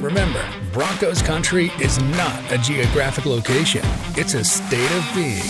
[0.00, 3.82] Remember, Broncos country is not a geographic location,
[4.14, 5.42] it's a state of being.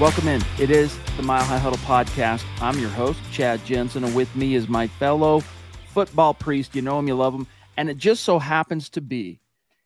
[0.00, 0.40] Welcome in.
[0.58, 2.46] It is the Mile High Huddle podcast.
[2.62, 5.40] I'm your host, Chad Jensen, and with me is my fellow
[5.88, 6.74] football priest.
[6.74, 7.46] You know him, you love him.
[7.76, 9.38] And it just so happens to be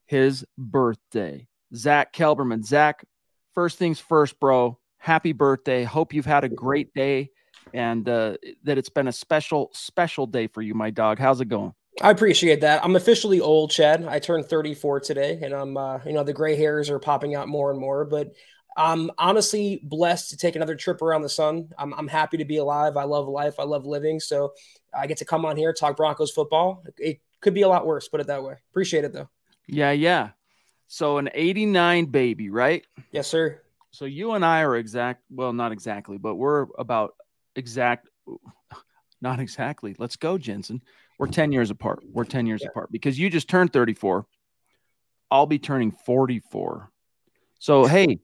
[0.06, 1.48] his birthday.
[1.74, 2.64] Zack Kelberman.
[2.64, 3.04] Zach,
[3.52, 4.78] first things first, bro.
[4.98, 5.82] Happy birthday.
[5.82, 7.30] Hope you've had a great day
[7.74, 11.18] and uh, that it's been a special, special day for you, my dog.
[11.18, 11.74] How's it going?
[12.02, 12.84] I appreciate that.
[12.84, 14.04] I'm officially old, Chad.
[14.04, 17.48] I turned 34 today, and I'm, uh, you know, the gray hairs are popping out
[17.48, 18.04] more and more.
[18.04, 18.32] But
[18.76, 21.70] I'm honestly blessed to take another trip around the sun.
[21.76, 22.96] I'm, I'm happy to be alive.
[22.96, 23.56] I love life.
[23.58, 24.20] I love living.
[24.20, 24.54] So
[24.94, 26.82] I get to come on here talk Broncos football.
[26.96, 28.54] It could be a lot worse, put it that way.
[28.70, 29.28] Appreciate it though.
[29.66, 30.30] Yeah, yeah.
[30.86, 32.84] So an 89 baby, right?
[33.12, 33.60] Yes, sir.
[33.92, 37.14] So you and I are exact, well, not exactly, but we're about
[37.56, 38.08] exact,
[39.20, 39.94] not exactly.
[39.98, 40.82] Let's go, Jensen.
[41.18, 42.00] We're 10 years apart.
[42.10, 42.68] We're 10 years Yeah.
[42.70, 44.26] apart because you just turned 34.
[45.30, 46.90] I'll be turning 44.
[47.58, 48.20] So, hey,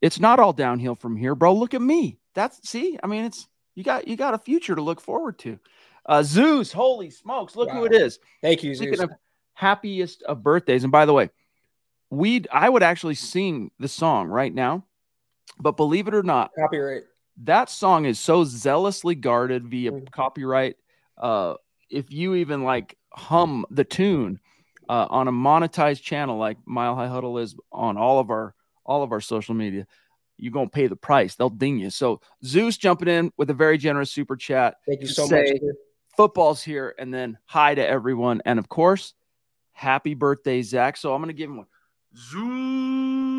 [0.00, 1.54] it's not all downhill from here, bro.
[1.54, 2.18] Look at me.
[2.34, 5.58] That's, see, I mean, it's, you got, you got a future to look forward to.
[6.06, 8.20] Uh, Zeus, holy smokes, look who it is.
[8.40, 9.04] Thank you, Speaking Zeus.
[9.04, 9.10] of
[9.54, 11.30] happiest of birthdays, and by the way,
[12.10, 14.84] we I would actually sing the song right now,
[15.58, 17.02] but believe it or not, Copyright.
[17.44, 20.10] That song is so zealously guarded via Mm.
[20.10, 20.76] copyright.
[21.18, 21.54] Uh,
[21.90, 24.40] if you even like hum the tune
[24.88, 28.54] uh, on a monetized channel like Mile High Huddle is on all of our
[28.84, 29.86] all of our social media,
[30.38, 31.34] you're gonna pay the price.
[31.34, 31.90] They'll ding you.
[31.90, 35.48] So Zeus jumping in with a very generous super chat Thank you so much.
[36.16, 39.12] football's here and then hi to everyone and of course
[39.72, 41.66] happy birthday zach so i'm gonna give him one
[42.16, 43.35] zeus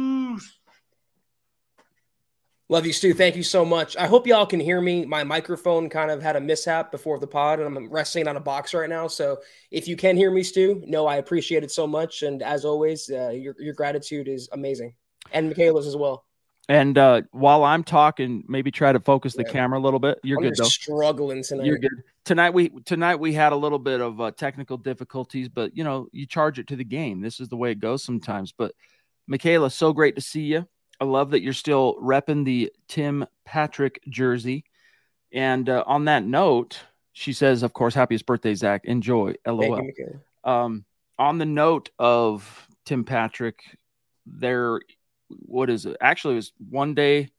[2.70, 3.14] Love you, Stu.
[3.14, 3.96] Thank you so much.
[3.96, 5.06] I hope y'all can hear me.
[5.06, 8.42] My microphone kind of had a mishap before the pod, and I'm resting on a
[8.42, 9.08] box right now.
[9.08, 9.38] So
[9.72, 12.24] if you can hear me, Stu, no, I appreciate it so much.
[12.24, 14.96] And as always, uh, your your gratitude is amazing,
[15.32, 16.26] and Michaela's as well.
[16.70, 19.54] and uh while i'm talking maybe try to focus the Yeah.
[19.54, 21.66] camera a little bit you're I'm good though struggling tonight.
[21.66, 25.78] you're good tonight we tonight we had a little bit of uh, technical difficulties but
[25.78, 28.52] you know you charge it to the game this is the way it goes sometimes
[28.52, 28.74] but
[29.28, 30.68] michaela so great to see you
[31.00, 34.64] i love that you're still repping the tim patrick jersey
[35.32, 36.80] and uh, on that note
[37.14, 40.66] she says of course happiest birthday zach enjoy lol Thank you, Michaela.
[40.66, 40.86] um,
[41.20, 43.62] on the note of Tim Patrick,
[44.28, 44.80] there,
[45.30, 45.98] what is it?
[46.00, 47.30] Actually, it was one day.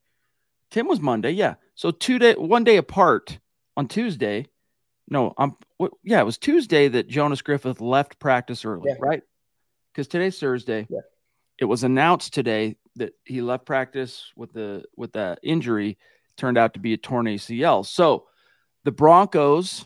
[0.72, 1.54] Tim was Monday, yeah.
[1.76, 3.38] So two day, one day apart
[3.76, 4.46] on Tuesday.
[5.08, 5.56] No, I'm.
[5.76, 8.96] What, yeah, it was Tuesday that Jonas Griffith left practice early, Yeah.
[9.00, 9.22] right?
[9.92, 10.86] Because today's Thursday.
[10.90, 10.98] Yeah.
[11.58, 15.98] It was announced today that he left practice with the with that injury.
[16.36, 17.84] Turned out to be a torn ACL.
[17.84, 18.26] So
[18.84, 19.84] the Broncos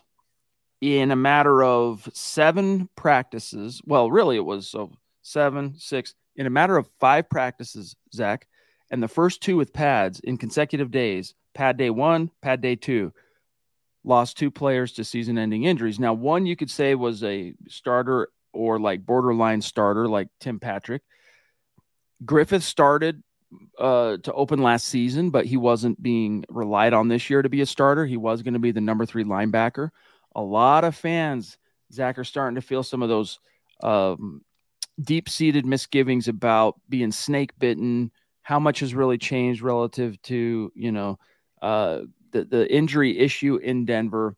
[0.83, 3.81] in a matter of seven practices.
[3.87, 4.93] Well, really, it was so
[5.23, 8.49] seven, six, in a matter of five practices, Zach,
[8.91, 13.13] and the first two with pads in consecutive days pad day one, pad day two,
[14.05, 16.01] lost two players to season ending injuries.
[16.01, 21.03] Now, one you could say was a starter or like borderline starter, like Tim Patrick.
[22.25, 23.23] Griffith started
[23.79, 27.61] uh, to open last season, but he wasn't being relied on this year to be
[27.61, 28.07] a starter.
[28.07, 29.91] He was going to be the number three linebacker
[30.35, 31.59] a lot of fans,
[31.93, 33.39] Zach, are starting to feel some of those
[33.83, 34.43] um,
[35.01, 38.11] deep seated misgivings about being snake bitten.
[38.43, 41.19] How much has really changed relative to, you know,
[41.61, 42.01] uh,
[42.33, 44.37] the the injury issue in Denver.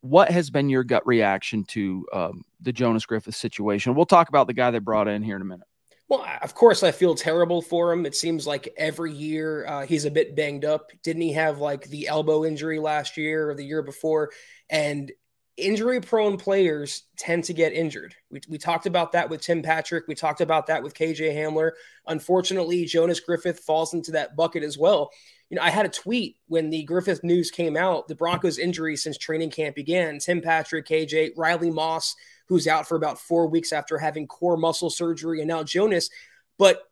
[0.00, 3.94] What has been your gut reaction to um, the Jonas Griffith situation?
[3.94, 5.67] We'll talk about the guy they brought in here in a minute.
[6.08, 8.06] Well, of course, I feel terrible for him.
[8.06, 10.90] It seems like every year uh, he's a bit banged up.
[11.02, 14.30] Didn't he have like the elbow injury last year or the year before?
[14.70, 15.12] And
[15.58, 18.14] injury prone players tend to get injured.
[18.30, 20.06] We, we talked about that with Tim Patrick.
[20.06, 21.72] We talked about that with KJ Hamler.
[22.06, 25.10] Unfortunately, Jonas Griffith falls into that bucket as well.
[25.50, 28.96] You know, I had a tweet when the Griffith news came out, the Broncos injury
[28.96, 30.18] since training camp began.
[30.18, 32.14] Tim Patrick, KJ, Riley Moss,
[32.46, 36.10] who's out for about four weeks after having core muscle surgery, and now Jonas.
[36.58, 36.82] But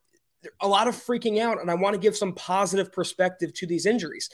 [0.60, 3.86] a lot of freaking out, and I want to give some positive perspective to these
[3.86, 4.30] injuries.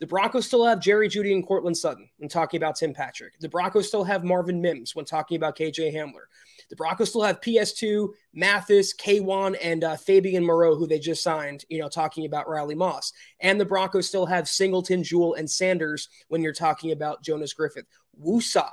[0.00, 3.38] The Broncos still have Jerry Jeudy and Courtland Sutton when talking about Tim Patrick.
[3.40, 6.26] The Broncos still have Marvin Mims when talking about KJ Hamler.
[6.68, 11.64] The Broncos still have PS2, Mathis, K1, and uh, Fabian Moreau, who they just signed,
[11.68, 13.12] you know, talking about Riley Moss.
[13.40, 17.86] And the Broncos still have Singleton, Jewell, and Sanders when you're talking about Jonas Griffith.
[18.20, 18.70] Woosah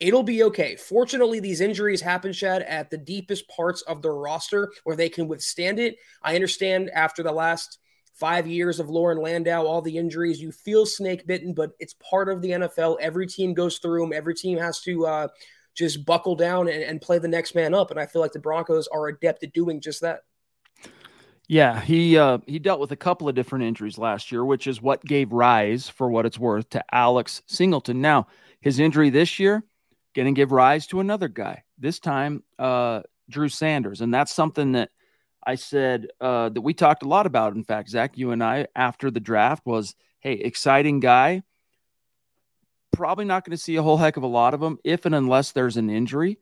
[0.00, 0.76] It'll be okay.
[0.76, 5.26] Fortunately, these injuries happen, Chad, at the deepest parts of the roster where they can
[5.26, 5.96] withstand it.
[6.22, 7.78] I understand after the last
[8.18, 12.28] five years of Loren Landow, all the injuries, you feel snake bitten, but it's part
[12.28, 12.98] of the NFL.
[13.00, 14.12] Every team goes through them.
[14.12, 15.28] Every team has to uh,
[15.74, 17.90] just buckle down and, and play the next man up.
[17.90, 20.20] And I feel like the Broncos are adept at doing just that.
[21.46, 24.82] Yeah, he uh, he dealt with a couple of different injuries last year, which is
[24.82, 28.02] what gave rise, for what it's worth, to Alex Singleton.
[28.02, 28.26] Now,
[28.60, 29.64] his injury this year,
[30.14, 31.62] going to give rise to another guy.
[31.78, 33.00] This time, uh,
[33.30, 34.90] Drew Sanders, and that's something that
[35.46, 37.54] I said uh, that we talked a lot about.
[37.54, 41.42] In fact, Zach, you and I after the draft was, hey, exciting guy.
[42.92, 45.14] Probably not going to see a whole heck of a lot of them if and
[45.14, 46.38] unless there's an injury,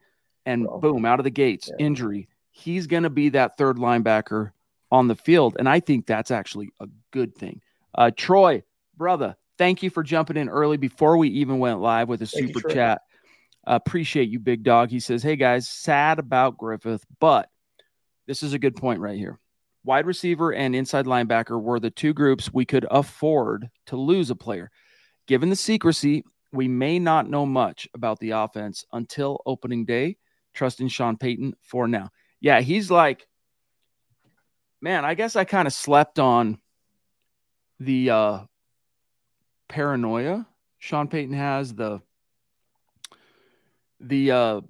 [0.47, 1.85] and boom, out of the gates, yeah.
[1.85, 2.29] injury.
[2.51, 4.53] He's going to be that third linebacker
[4.91, 7.61] on the field, and I think that's actually a good thing.
[7.95, 8.63] Uh, Troy,
[8.97, 12.55] brother, thank you for jumping in early before we even went live with a thank
[12.55, 13.03] super chat.
[13.67, 14.91] Appreciate you, big dog.
[14.91, 17.51] He says, Hey guys, sad about Griffith, but
[18.27, 19.39] this is a good point right here.
[19.85, 24.37] Wide receiver and inside linebacker were the two groups we could afford to lose a
[24.37, 24.71] player.
[25.27, 30.17] Given the secrecy, we may not know much about the offense until opening day.
[30.55, 32.11] Trusting Sean Payton for now.
[32.41, 33.27] Yeah, he's like,
[34.81, 36.59] man, I guess I kind of slept on
[37.79, 38.39] the uh,
[39.69, 40.47] paranoia
[40.79, 42.01] Sean Payton has, the
[44.01, 44.61] the uh,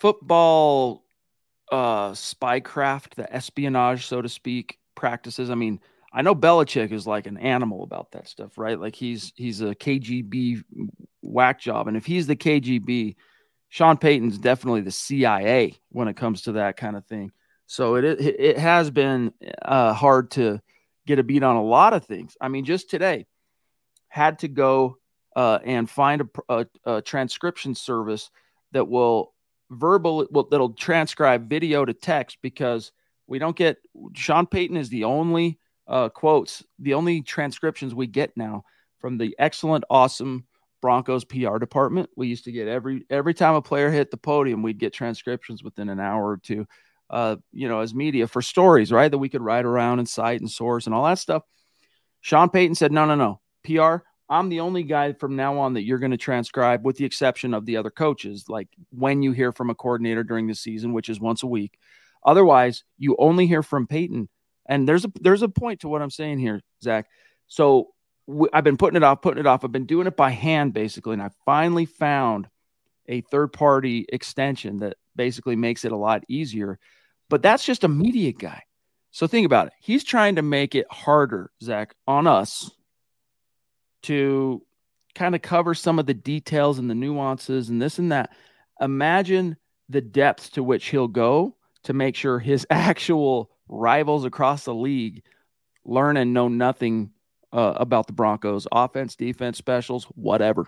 [0.00, 1.04] football
[1.70, 5.50] uh, spycraft, the espionage, so to speak, practices.
[5.50, 5.80] I mean,
[6.12, 8.78] I know Belichick is like an animal about that stuff, right?
[8.78, 10.62] Like he's he's a KGB
[11.22, 13.16] whack job, and if he's the KGB,
[13.68, 17.32] Sean Payton's definitely the CIA when it comes to that kind of thing.
[17.66, 19.32] So it it, it has been
[19.62, 20.60] uh, hard to
[21.06, 22.36] get a beat on a lot of things.
[22.40, 23.26] I mean, just today
[24.08, 24.98] had to go
[25.34, 28.30] uh, and find a, a, a, transcription service
[28.72, 29.34] that will
[29.70, 32.92] verbal will, that'll transcribe video to text because
[33.26, 33.78] we don't get
[34.14, 38.64] Sean Payton is the only uh, quotes, the only transcriptions we get now
[38.98, 40.46] from the excellent, awesome
[40.80, 42.10] Broncos PR department.
[42.16, 45.62] We used to get every every time a player hit the podium, we'd get transcriptions
[45.62, 46.66] within an hour or two.
[47.08, 49.10] Uh, you know, as media for stories, right?
[49.10, 51.44] That we could write around and cite and source and all that stuff.
[52.20, 53.40] Sean Payton said, no, no, no.
[53.62, 57.04] PR, I'm the only guy from now on that you're going to transcribe, with the
[57.04, 58.46] exception of the other coaches.
[58.48, 61.78] Like when you hear from a coordinator during the season, which is once a week.
[62.24, 64.28] Otherwise, you only hear from Payton.
[64.68, 67.06] And there's a there's a point to what I'm saying here, Zach.
[67.46, 67.88] So
[68.26, 69.64] w- I've been putting it off, putting it off.
[69.64, 72.48] I've been doing it by hand basically, and I finally found
[73.06, 76.80] a third party extension that basically makes it a lot easier.
[77.30, 78.62] But that's just a media guy.
[79.12, 79.72] So think about it.
[79.80, 82.70] He's trying to make it harder, Zach, on us
[84.02, 84.62] to
[85.14, 88.30] kind of cover some of the details and the nuances and this and that.
[88.80, 89.56] Imagine
[89.88, 95.22] the depth to which he'll go to make sure his actual rivals across the league
[95.84, 97.10] learn and know nothing
[97.52, 100.66] uh, about the Broncos offense, defense, specials, whatever.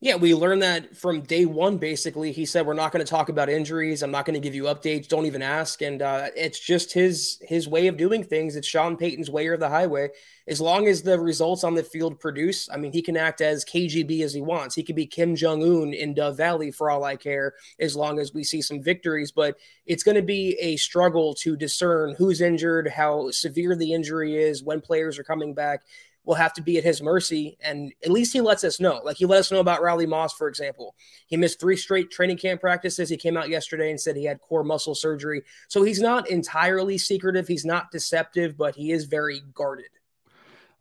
[0.00, 1.78] Yeah, we learned that from day one.
[1.78, 4.02] Basically, he said we're not going to talk about injuries.
[4.02, 5.08] I'm not going to give you updates.
[5.08, 5.80] Don't even ask.
[5.80, 8.56] And uh, it's just his his way of doing things.
[8.56, 10.10] It's Sean Payton's way or the highway.
[10.48, 13.64] As long as the results on the field produce, I mean, he can act as
[13.64, 14.74] KGB as he wants.
[14.74, 18.20] He could be Kim Jong Un in Dove Valley for all I care, as long
[18.20, 19.32] as we see some victories.
[19.32, 24.36] But it's going to be a struggle to discern who's injured, how severe the injury
[24.36, 25.84] is, when players are coming back
[26.26, 27.56] will have to be at his mercy.
[27.62, 29.00] And at least he lets us know.
[29.02, 30.94] Like he let us know about Riley Moss, for example.
[31.28, 33.08] He missed three straight training camp practices.
[33.08, 35.44] He came out yesterday and said he had core muscle surgery.
[35.68, 37.46] So he's not entirely secretive.
[37.46, 39.86] He's not deceptive, but he is very guarded.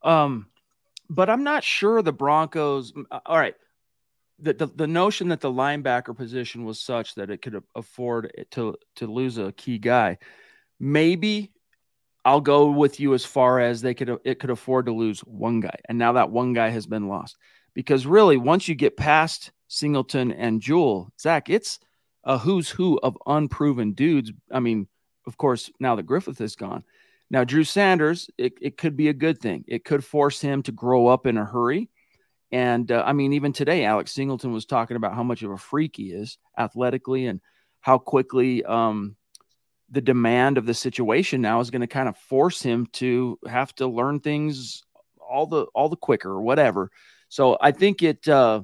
[0.02, 0.48] Um,
[1.10, 2.92] but I'm not sure the Broncos.
[3.12, 3.56] Uh, all right,
[4.40, 8.76] the, the the notion that the linebacker position was such that it could afford to
[8.96, 10.18] to lose a key guy,
[10.80, 11.52] maybe
[12.26, 15.60] I'll go with you as far as they could it could afford to lose one
[15.60, 17.38] guy, and now that one guy has been lost.
[17.76, 21.80] Because really, once you get past Singleton and Jewell, Zach, it's
[22.24, 24.32] a who's who of unproven dudes.
[24.52, 24.88] I mean,
[25.28, 26.84] of course, now that Griffith is gone.
[27.30, 29.66] Now, Drew Sanders, it, it could be a good thing.
[29.68, 31.90] It could force him to grow up in a hurry.
[32.52, 35.58] And uh, I mean, even today, Alex Singleton was talking about how much of a
[35.58, 37.42] freak he is athletically and
[37.82, 39.16] how quickly um,
[39.90, 43.74] the demand of the situation now is going to kind of force him to have
[43.76, 44.84] to learn things
[45.20, 46.92] all the all the quicker or whatever.
[47.30, 48.62] So I think it uh,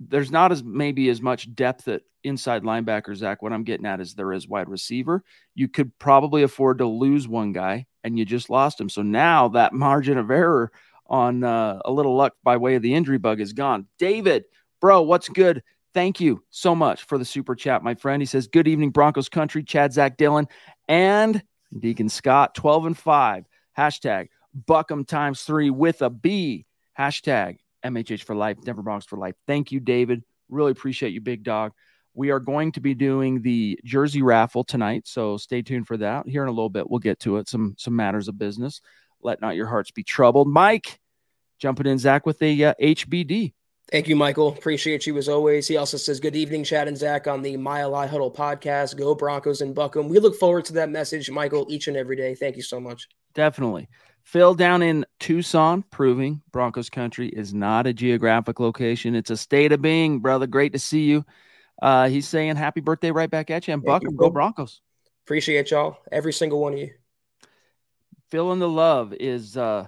[0.00, 3.42] there's not as maybe as much depth at inside linebacker, Zach.
[3.42, 5.22] What I'm getting at is there is wide receiver.
[5.54, 8.88] You could probably afford to lose one guy and you just lost him.
[8.88, 10.72] So now that margin of error
[11.06, 13.86] on uh, a little luck by way of the injury bug is gone.
[13.98, 14.44] David,
[14.80, 15.62] bro, what's good?
[15.96, 18.20] Thank you so much for the super chat, my friend.
[18.20, 20.44] He says, Good evening, Broncos country, Chad, Zach, Dylan,
[20.86, 21.42] and
[21.80, 23.46] Deacon Scott, 12 and 5.
[23.78, 24.28] Hashtag
[24.66, 26.66] Buckham times three with a B.
[26.98, 29.36] Hashtag MHH for life, Denver Broncos for life.
[29.46, 30.22] Thank you, David.
[30.50, 31.72] Really appreciate you, big dog.
[32.12, 36.28] We are going to be doing the jersey raffle tonight, so stay tuned for that.
[36.28, 37.48] Here in a little bit, we'll get to it.
[37.48, 38.82] Some some matters of business.
[39.22, 40.46] Let not your hearts be troubled.
[40.46, 41.00] Mike,
[41.58, 43.54] jumping in, Zach, with a uh, HBD.
[43.92, 44.48] Thank you, Michael.
[44.48, 45.68] Appreciate you as always.
[45.68, 48.96] He also says, Good evening, Chad and Zach on the Mile High Huddle podcast.
[48.96, 50.08] Go Broncos and Buckham.
[50.08, 52.34] We look forward to that message, Michael, each and every day.
[52.34, 53.08] Thank you so much.
[53.34, 53.88] Definitely.
[54.24, 59.14] Phil down in Tucson, proving Broncos country is not a geographic location.
[59.14, 60.48] It's a state of being, brother.
[60.48, 61.24] Great to see you.
[61.80, 63.74] Uh, he's saying happy birthday right back at you.
[63.74, 64.80] And Buckham, go Broncos.
[65.26, 66.90] Appreciate y'all, every single one of you.
[68.30, 69.86] Feeling the love is uh,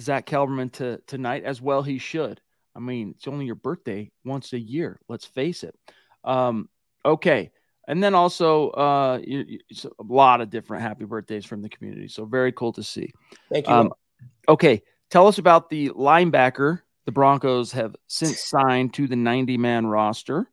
[0.00, 1.84] Zack Kelberman to, tonight as well.
[1.84, 2.40] He should.
[2.78, 5.00] I mean, it's only your birthday once a year.
[5.08, 5.74] Let's face it.
[6.22, 6.68] Um,
[7.04, 7.50] okay.
[7.88, 9.58] And then also uh, you, you,
[9.98, 12.06] a lot of different happy birthdays from the community.
[12.06, 13.12] So very cool to see.
[13.50, 13.74] Thank you.
[13.74, 13.92] Um,
[14.48, 14.82] okay.
[15.10, 20.48] Tell us about the linebacker the Broncos have since signed to the 90 man roster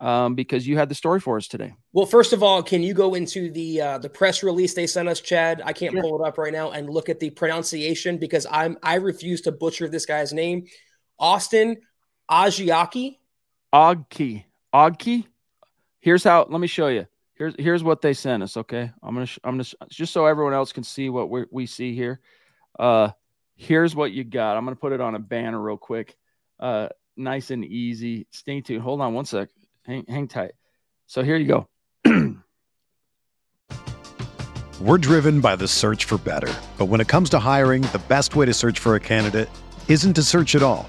[0.00, 1.74] um, because you had the story for us today.
[1.92, 5.08] Well, first of all, can you go into the uh, the press release they sent
[5.08, 5.62] us, Chad?
[5.64, 8.96] I can't pull it up right now and look at the pronunciation because I'm I
[8.96, 10.66] refuse to butcher this guy's name.
[11.18, 11.76] Austin
[12.30, 13.18] Ajiake.
[13.72, 14.44] Ogki.
[14.74, 15.26] Ogki.
[16.00, 16.46] Here's how.
[16.48, 17.06] Let me show you.
[17.34, 18.56] Here's here's what they sent us.
[18.56, 21.94] Okay, I'm gonna I'm gonna just so everyone else can see what we we see
[21.94, 22.20] here.
[22.78, 23.10] Uh,
[23.54, 24.56] here's what you got.
[24.56, 26.16] I'm gonna put it on a banner real quick.
[26.58, 28.26] Uh, nice and easy.
[28.30, 28.82] Stay tuned.
[28.82, 29.48] Hold on one sec.
[29.84, 30.52] Hang, hang tight.
[31.06, 31.68] So here you go.
[34.80, 36.52] We're driven by the search for better.
[36.78, 39.48] But when it comes to hiring, the best way to search for a candidate
[39.88, 40.88] isn't to search at all.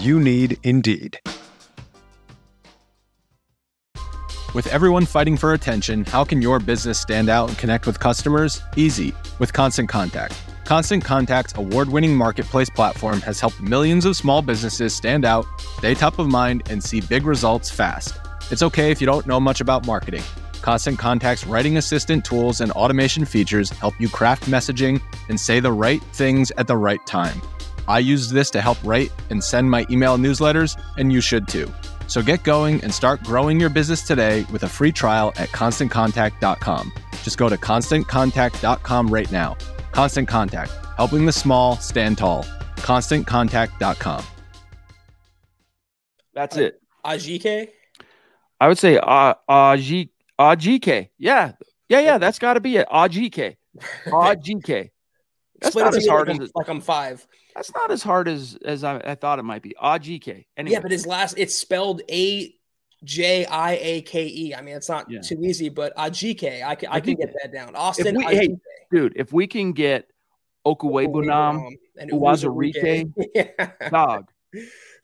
[0.00, 1.18] You need Indeed.
[4.54, 8.62] With everyone fighting for attention, how can your business stand out and connect with customers?
[8.76, 10.40] Easy, with Constant Contact.
[10.64, 15.44] Constant Contact's award winning marketplace platform has helped millions of small businesses stand out,
[15.78, 18.16] stay top of mind, and see big results fast.
[18.50, 20.22] It's okay if you don't know much about marketing.
[20.62, 25.72] Constant Contact's writing assistant tools and automation features help you craft messaging and say the
[25.72, 27.42] right things at the right time.
[27.88, 31.72] I use this to help write and send my email newsletters, and you should too.
[32.06, 36.92] So get going and start growing your business today with a free trial at constantcontact.com.
[37.22, 39.56] Just go to constantcontact.com right now.
[39.92, 42.44] Constant Contact, helping the small stand tall.
[42.76, 44.24] ConstantContact.com.
[46.34, 46.80] That's it.
[47.04, 47.68] Ajike?
[48.60, 50.10] I would say uh, Ajike.
[50.38, 51.10] Ajike.
[51.18, 51.52] Yeah.
[51.88, 52.88] Yeah, yeah, that's got to be it.
[52.88, 53.56] Ajike.
[54.06, 54.90] Ajike.
[55.60, 57.26] That's not as hard like, as like I'm five.
[57.54, 59.74] That's not as hard as as I, I thought it might be.
[59.82, 60.46] Ajike.
[60.56, 60.72] Anyway.
[60.72, 62.54] Yeah, but his last it's spelled A
[63.04, 64.54] J I A K E.
[64.54, 65.20] I mean, it's not yeah.
[65.20, 67.76] too easy, but Ajike, I can I can get that down.
[67.76, 68.56] Austin, we, hey,
[68.90, 70.08] dude, if we can get
[70.66, 71.68] Okwuegbunam
[71.98, 73.70] and Uwazurike, yeah.
[73.90, 74.28] dog.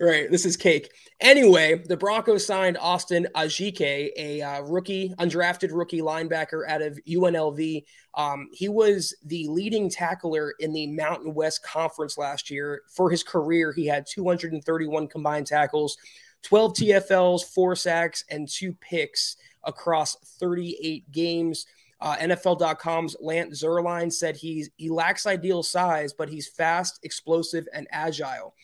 [0.03, 0.91] Right, this is cake.
[1.21, 7.85] Anyway, the Broncos signed Austin Ajike, a uh, rookie, undrafted rookie linebacker out of UNLV.
[8.15, 12.81] Um, he was the leading tackler in the Mountain West Conference last year.
[12.97, 15.99] For his career, he had 231 combined tackles,
[16.45, 21.67] 12 TFLs, four sacks, and two picks across 38 games.
[22.01, 27.87] Uh, NFL.com's Lance Zierlein said he's he lacks ideal size, but he's fast, explosive, and
[27.91, 28.55] agile.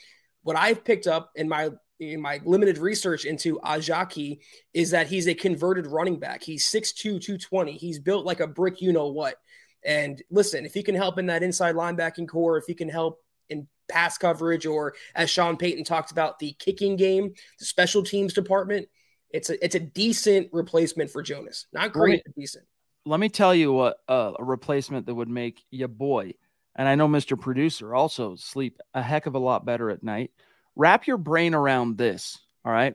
[0.47, 4.39] What I've picked up in my in my limited research into Ajaki
[4.73, 6.41] is that he's a converted running back.
[6.41, 7.73] He's 6'2, 220.
[7.73, 9.35] He's built like a brick, you know what.
[9.85, 13.19] And listen, if he can help in that inside linebacking core, if he can help
[13.51, 18.33] in pass coverage, or as Sean Payton talked about, the kicking game, the special teams
[18.33, 18.87] department,
[19.31, 21.67] it's a it's a decent replacement for Jonas.
[21.73, 22.67] Not great, but decent.
[23.05, 26.35] Let me tell you what uh, a replacement that would make your boy,
[26.77, 27.41] and I know Mr.
[27.41, 30.31] Producer also sleep a heck of a lot better at night.
[30.77, 32.39] Wrap your brain around this.
[32.65, 32.95] All right.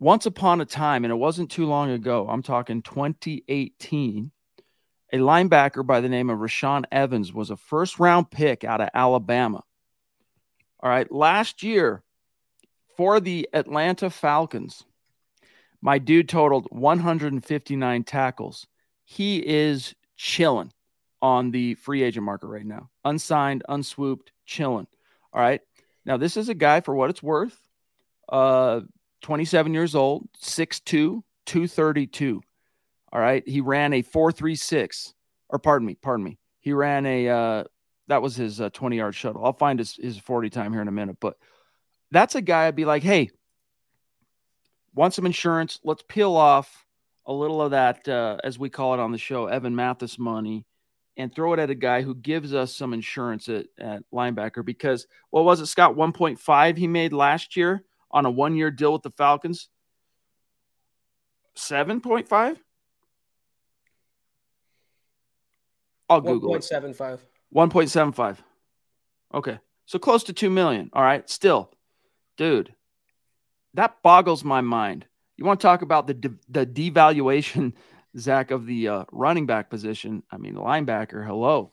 [0.00, 4.30] Once upon a time, and it wasn't too long ago, I'm talking 2018,
[5.12, 8.88] a linebacker by the name of Rashaan Evans was a first round pick out of
[8.94, 9.62] Alabama.
[10.80, 11.10] All right.
[11.12, 12.02] Last year
[12.96, 14.84] for the Atlanta Falcons,
[15.82, 18.66] my dude totaled 159 tackles.
[19.04, 20.72] He is chilling
[21.24, 22.90] on the free agent market right now.
[23.02, 24.86] Unsigned, unswooped, chilling.
[25.32, 25.62] All right.
[26.04, 27.58] Now, this is a guy for what it's worth.
[28.28, 28.82] Uh,
[29.22, 32.42] 27 years old, 6'2, 232.
[33.10, 33.42] All right.
[33.48, 35.14] He ran a 436,
[35.48, 36.36] or pardon me, pardon me.
[36.60, 37.64] He ran a, uh,
[38.08, 39.46] that was his uh, 20 yard shuttle.
[39.46, 41.16] I'll find his, his 40 time here in a minute.
[41.20, 41.38] But
[42.10, 43.30] that's a guy I'd be like, hey,
[44.94, 45.80] want some insurance?
[45.84, 46.84] Let's peel off
[47.24, 50.66] a little of that, uh, as we call it on the show, Evan Mathis money
[51.16, 55.06] and throw it at a guy who gives us some insurance at, at linebacker because
[55.30, 55.96] what was it, Scott?
[55.96, 59.68] 1.5 he made last year on a one year deal with the Falcons.
[61.56, 62.56] 7.5?
[66.08, 67.20] I'll Google 1.75.
[67.54, 68.38] 1.75.
[69.32, 69.58] Okay.
[69.86, 70.90] So close to 2 million.
[70.92, 71.28] All right.
[71.28, 71.70] Still,
[72.36, 72.74] dude,
[73.74, 75.06] that boggles my mind.
[75.36, 77.72] You want to talk about the de- the devaluation,
[78.18, 80.22] Zach, of the uh, running back position?
[80.30, 81.26] I mean, linebacker.
[81.26, 81.72] Hello.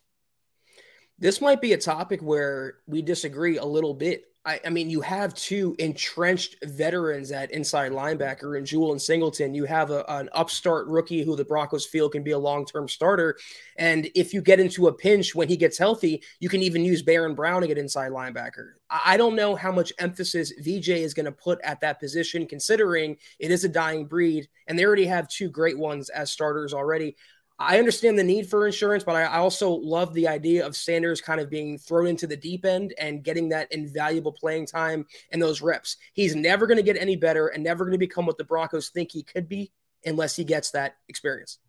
[1.19, 5.01] This might be a topic where we disagree a little bit I, I, mean, you
[5.01, 9.53] have two entrenched veterans at inside linebacker in Jewell and Singleton.
[9.53, 12.87] You have a, an upstart rookie who the Broncos feel can be a long term
[12.87, 13.37] starter.
[13.77, 17.03] And if you get into a pinch when he gets healthy, you can even use
[17.03, 18.71] Baron Browning at inside linebacker.
[18.89, 22.47] I, I don't know how much emphasis VJ is going to put at that position,
[22.47, 24.47] considering it is a dying breed.
[24.65, 27.15] And they already have two great ones as starters already.
[27.61, 31.39] I understand the need for insurance, but I also love the idea of Sanders kind
[31.39, 35.61] of being thrown into the deep end and getting that invaluable playing time and those
[35.61, 35.97] reps.
[36.13, 38.89] He's never going to get any better and never going to become what the Broncos
[38.89, 39.71] think he could be
[40.03, 41.59] unless he gets that experience.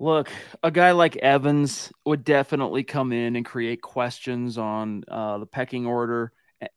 [0.00, 0.30] Look,
[0.64, 5.86] a guy like Evans would definitely come in and create questions on uh, the pecking
[5.86, 6.32] order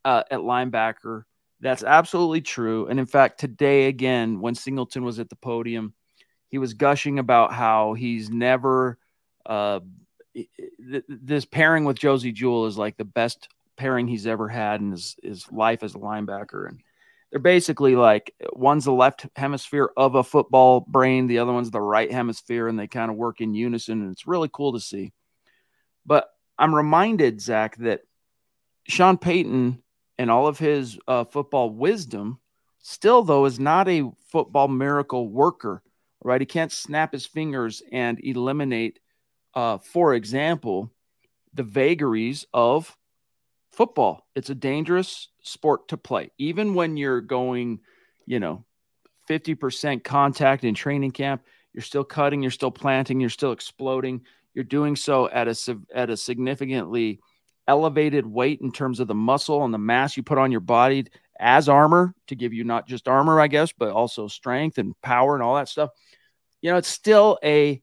[0.05, 1.23] uh, at linebacker.
[1.59, 2.87] That's absolutely true.
[2.87, 5.93] And in fact, today, again, when Singleton was at the podium,
[6.53, 8.99] he was gushing about how he's never
[9.43, 9.79] uh,
[10.35, 14.91] th- this pairing with Josey Jewell is like the best pairing he's ever had in
[14.91, 16.69] his, his life as a linebacker.
[16.69, 16.79] And
[17.31, 21.81] they're basically like one's the left hemisphere of a football brain, the other one's the
[21.81, 24.03] right hemisphere, and they kind of work in unison.
[24.03, 25.11] And it's really cool to see.
[26.05, 28.01] But I'm reminded, Zach, that
[28.87, 29.81] Sean Payton
[30.19, 32.37] and all of his uh, football wisdom
[32.77, 35.81] still, though, is not a football miracle worker
[36.23, 36.41] right?
[36.41, 38.99] He can't snap his fingers and eliminate,
[39.53, 40.91] uh, for example,
[41.53, 42.95] the vagaries of
[43.71, 44.27] football.
[44.35, 47.81] It's a dangerous sport to play, even when you're going,
[48.25, 48.65] you know,
[49.29, 51.43] 50% contact in training camp.
[51.73, 54.21] You're still cutting, you're still planting, you're still exploding.
[54.53, 57.19] You're doing so at a at a significantly
[57.67, 61.05] elevated weight in terms of the muscle and the mass you put on your body
[61.43, 65.35] as armor to give you not just armor, I guess, but also strength and power
[65.35, 65.89] and all that stuff
[66.63, 67.79] you know, it's still a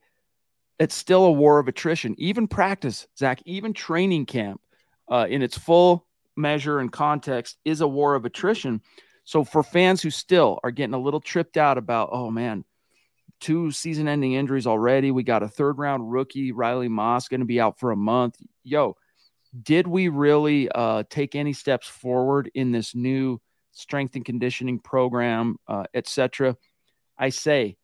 [0.81, 2.15] it's still a war of attrition.
[2.19, 4.61] Even practice, Zach, even training camp,
[5.09, 8.81] uh, in its full measure and context, is a war of attrition.
[9.25, 12.65] So for fans who still are getting a little tripped out about, oh man,
[13.41, 15.11] two season-ending injuries already.
[15.11, 18.37] We got a third-round rookie, Riley Moss, going to be out for a month.
[18.65, 18.97] Yo,
[19.63, 23.39] did we really uh, take any steps forward in this new
[23.73, 26.57] strength and conditioning program, uh, etc.?
[27.19, 27.77] I say,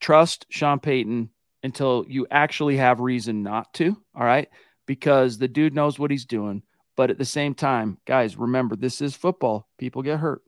[0.00, 1.30] trust Sean Payton
[1.62, 3.96] until you actually have reason not to.
[4.14, 4.48] All right,
[4.86, 6.62] because the dude knows what he's doing.
[6.96, 9.68] But at the same time, guys, remember this is football.
[9.78, 10.42] People get hurt.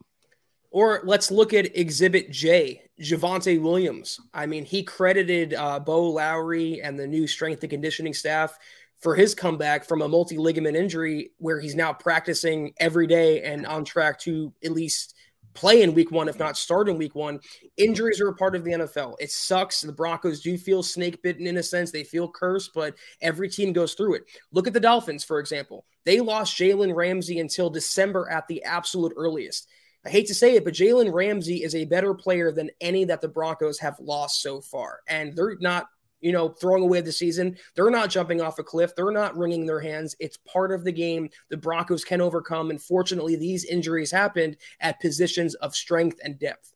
[0.71, 4.21] Or let's look at Exhibit J, Javonte Williams.
[4.35, 8.59] I mean, he credited uh, Bo Lowry and the new strength and conditioning staff
[9.00, 13.66] for his comeback from a multi ligament injury, where he's now practicing every day and
[13.66, 15.14] on track to at least
[15.56, 17.40] play in week one, if not start in week one.
[17.76, 19.16] Injuries are a part of the NFL.
[19.18, 19.80] It sucks.
[19.80, 21.90] The Broncos do feel snake bitten in a sense.
[21.90, 24.24] They feel cursed, but every team goes through it.
[24.52, 25.85] Look at the Dolphins, for example.
[26.04, 29.68] They lost Jalen Ramsey until December at the absolute earliest.
[30.04, 33.20] I hate to say it, but Jalen Ramsey is a better player than any that
[33.20, 35.00] the Broncos have lost so far.
[35.09, 35.87] And they're not
[36.20, 37.57] you know, throwing away the season.
[37.74, 38.94] They're not jumping off a cliff.
[38.94, 40.16] They're not wringing their hands.
[40.18, 41.29] It's part of the game.
[41.50, 42.70] The Broncos can overcome.
[42.70, 46.74] And fortunately, these injuries happened at positions of strength and depth.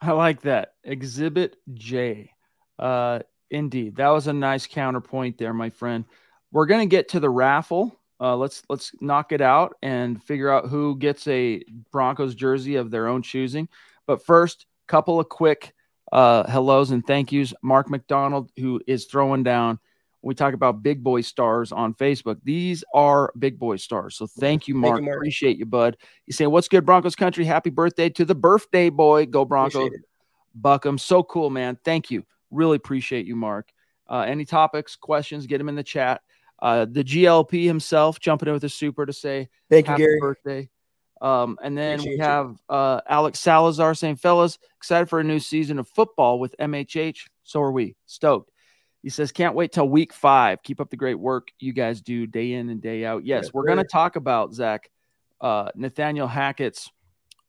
[0.00, 0.74] I like that.
[0.84, 2.32] Exhibit J.
[2.78, 6.04] Uh, indeed, that was a nice counterpoint there, my friend.
[6.52, 7.98] We're gonna get to the raffle.
[8.20, 12.90] Uh, let's let's knock it out and figure out who gets a Broncos jersey of
[12.90, 13.68] their own choosing.
[14.06, 15.74] But first, couple of quick
[16.12, 17.54] uh, hellos and thank yous.
[17.62, 19.78] Mark McDonald, who is throwing down.
[20.20, 22.38] We talk about big boy stars on Facebook.
[22.42, 24.16] These are big boy stars.
[24.16, 24.94] So thank you, Mark.
[24.94, 25.16] Thank you, Mark.
[25.16, 25.96] Appreciate you, bud.
[26.26, 27.44] You say, What's good, Broncos country?
[27.44, 29.26] Happy birthday to the birthday boy.
[29.26, 29.90] Go Broncos.
[30.54, 30.98] Buckham.
[30.98, 31.78] So cool, man.
[31.84, 32.24] Thank you.
[32.50, 33.70] Really appreciate you, Mark.
[34.08, 36.22] Uh, any topics, questions, get them in the chat.
[36.60, 40.18] Uh, the GLP himself jumping in with a super to say, Thank you, Gary.
[40.20, 40.68] birthday.
[41.20, 45.40] Um, and then Appreciate we have uh, Alex Salazar saying, fellas, excited for a new
[45.40, 47.26] season of football with MHH.
[47.44, 47.96] So are we.
[48.06, 48.50] Stoked.
[49.02, 50.62] He says, can't wait till week five.
[50.62, 53.24] Keep up the great work you guys do day in and day out.
[53.24, 54.90] Yes, we're going to talk about, Zach,
[55.40, 56.90] uh, Nathaniel Hackett's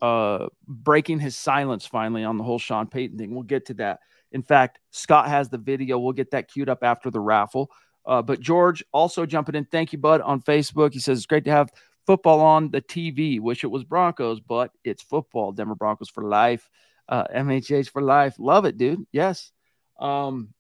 [0.02, 3.34] uh, breaking his silence finally on the whole Sean Payton thing.
[3.34, 4.00] We'll get to that.
[4.32, 5.98] In fact, Scott has the video.
[5.98, 7.72] We'll get that queued up after the raffle.
[8.06, 9.66] Uh, but George also jumping in.
[9.66, 10.94] Thank you, bud, on Facebook.
[10.94, 11.72] He says it's great to have
[12.10, 13.40] football on the TV.
[13.40, 15.52] Wish it was Broncos, but it's football.
[15.52, 16.68] Denver Broncos for life.
[17.08, 18.34] Uh, MHH for life.
[18.40, 19.06] Love it, dude.
[19.12, 19.52] Yes.
[20.00, 20.56] Um,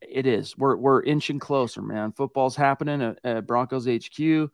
[0.00, 0.56] it is.
[0.56, 2.12] We're we're inching closer, man.
[2.12, 4.16] Football's happening at, at, Broncos HQ.
[4.16, 4.48] The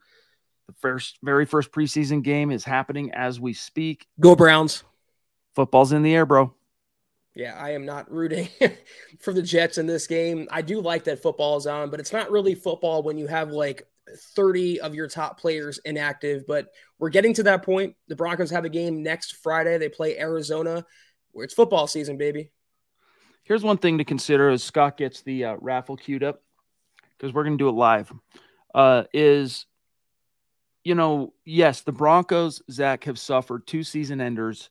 [0.81, 4.05] first, very first preseason game is happening as we speak.
[4.19, 4.83] Go Browns!
[5.55, 6.53] Football's in the air, bro.
[7.35, 8.49] Yeah, I am not rooting
[9.19, 10.49] for the Jets in this game.
[10.51, 13.51] I do like that football is on, but it's not really football when you have
[13.51, 13.87] like
[14.35, 16.67] 30 of your top players inactive, but
[16.99, 17.95] we're getting to that point.
[18.07, 19.77] The Broncos have a game next Friday.
[19.77, 20.85] They play Arizona,
[21.31, 22.51] where it's football season, baby.
[23.43, 26.41] Here's one thing to consider as Scott gets the uh, raffle queued up,
[27.17, 28.11] because we're going to do it live.
[28.73, 29.65] Uh, is,
[30.83, 34.69] you know, yes, the Broncos, Zach, have suffered two season enders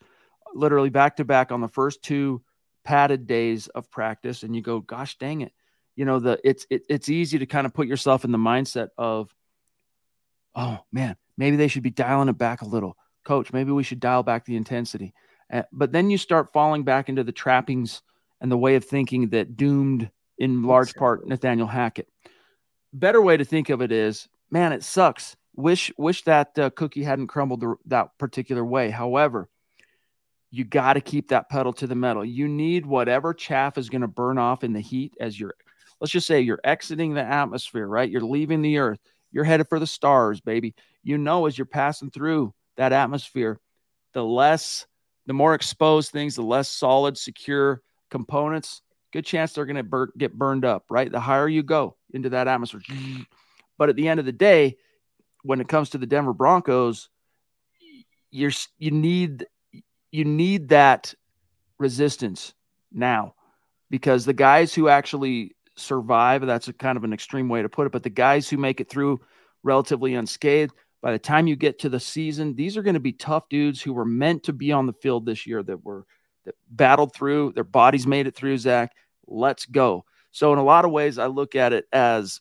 [0.55, 2.43] literally back to back on the first two
[2.85, 4.43] padded days of practice.
[4.43, 5.53] And you go, gosh dang it
[5.97, 8.89] you know the it's it, it's easy to kind of put yourself in the mindset
[8.97, 9.35] of
[10.55, 12.97] oh man maybe they should be dialing it back a little.
[13.25, 15.15] Coach maybe we should dial back the intensity.
[15.53, 18.03] Uh, but then you start falling back into the trappings
[18.41, 22.09] and the way of thinking that doomed in large part nathaniel hackett.
[22.93, 25.37] Better way to think of it is man it sucks.
[25.55, 28.91] Wish wish that uh, cookie hadn't crumbled the, that particular way.
[28.91, 29.49] However
[30.53, 32.23] you got to keep that pedal to the metal.
[32.23, 35.55] You need whatever chaff is going to burn off in the heat as you're
[36.03, 38.11] let's just say you're exiting the atmosphere, right?
[38.11, 38.99] You're leaving the earth.
[39.31, 40.75] You're headed for the stars, baby.
[41.05, 43.61] You know, as you're passing through that atmosphere,
[44.13, 44.85] the less,
[45.27, 50.11] the more exposed things, the less solid, secure components, good chance they're going to bur-
[50.19, 51.11] get burned up, right?
[51.11, 52.83] The higher you go into that atmosphere.
[53.79, 54.77] But at the end of the day,
[55.43, 57.09] when it comes to the Denver Broncos,
[58.31, 59.47] you're you need
[60.13, 61.15] you need that
[61.79, 62.55] resistance
[62.93, 63.35] now
[63.91, 66.47] because the guys who actually survive.
[66.47, 67.93] That's a kind of an extreme way to put it.
[67.93, 69.21] But the guys who make it through
[69.63, 73.13] relatively unscathed, by the time you get to the season, these are going to be
[73.13, 76.07] tough dudes who were meant to be on the field this year that were
[76.45, 78.93] that battled through, their bodies made it through, Zach.
[79.27, 80.05] Let's go.
[80.33, 82.41] So in a lot of ways, I look at it as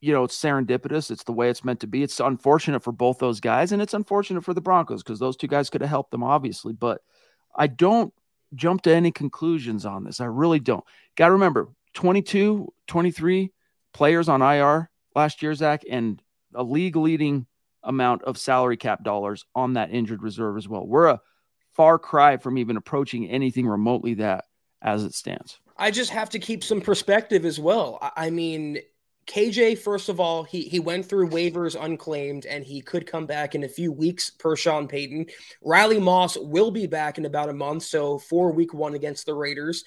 [0.00, 1.10] you know, it's serendipitous.
[1.10, 2.02] It's the way it's meant to be.
[2.02, 5.46] It's unfortunate for both those guys, and it's unfortunate for the Broncos because those two
[5.46, 6.72] guys could have helped them, obviously.
[6.72, 7.00] But
[7.56, 8.12] I don't
[8.54, 10.20] jump to any conclusions on this.
[10.20, 10.84] I really don't.
[11.16, 13.52] Got to remember, 22, 23
[13.92, 16.22] players on IR last year, Zach, and
[16.54, 17.46] a league leading
[17.82, 20.86] amount of salary cap dollars on that injured reserve as well.
[20.86, 21.20] We're a
[21.74, 24.44] far cry from even approaching anything remotely that
[24.82, 25.58] as it stands.
[25.78, 27.98] I just have to keep some perspective as well.
[28.16, 28.78] I mean,
[29.26, 33.54] KJ, first of all, he he went through waivers unclaimed, and he could come back
[33.54, 35.26] in a few weeks per Sean Payton.
[35.62, 39.34] Riley Moss will be back in about a month, so for Week One against the
[39.34, 39.84] Raiders.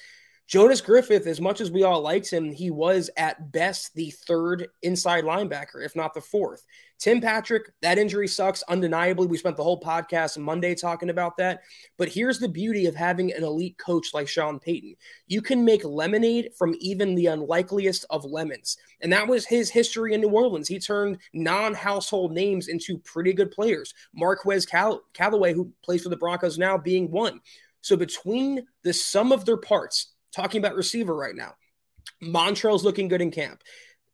[0.49, 4.67] Jonas Griffith, as much as we all liked him, he was at best the third
[4.81, 6.65] inside linebacker, if not the fourth.
[6.97, 9.27] Tim Patrick, that injury sucks undeniably.
[9.27, 11.61] We spent the whole podcast Monday talking about that.
[11.99, 14.95] But here's the beauty of having an elite coach like Sean Payton.
[15.27, 18.75] You can make lemonade from even the unlikeliest of lemons.
[19.01, 20.67] And that was his history in New Orleans.
[20.67, 23.93] He turned non household names into pretty good players.
[24.15, 27.39] Marquez Call- Callaway, who plays for the Broncos now, being one.
[27.81, 31.55] So between the sum of their parts, talking about receiver right now.
[32.23, 33.61] Montrell's looking good in camp.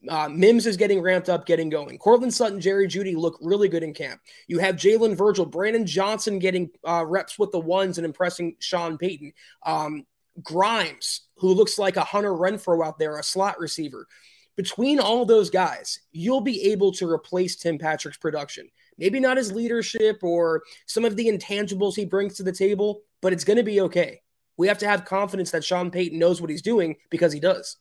[0.08, 1.98] Uh, Mims is getting ramped up, getting going.
[1.98, 4.22] Courtland Sutton, Jerry Jeudy look really good in camp.
[4.48, 8.98] You have Jalen Virgil, Brandon Johnson getting uh, reps with the ones and impressing Sean
[8.98, 9.34] Payton.
[9.66, 10.06] Um,
[10.44, 14.08] Grimes, who looks like a Hunter Renfrow out there, a slot receiver.
[14.56, 18.70] Between all those guys, you'll be able to replace Tim Patrick's production.
[18.98, 23.34] Maybe not his leadership or some of the intangibles he brings to the table, but
[23.34, 24.22] it's going to be okay.
[24.58, 27.78] We have to have confidence that Sean Payton knows what he's doing because he does.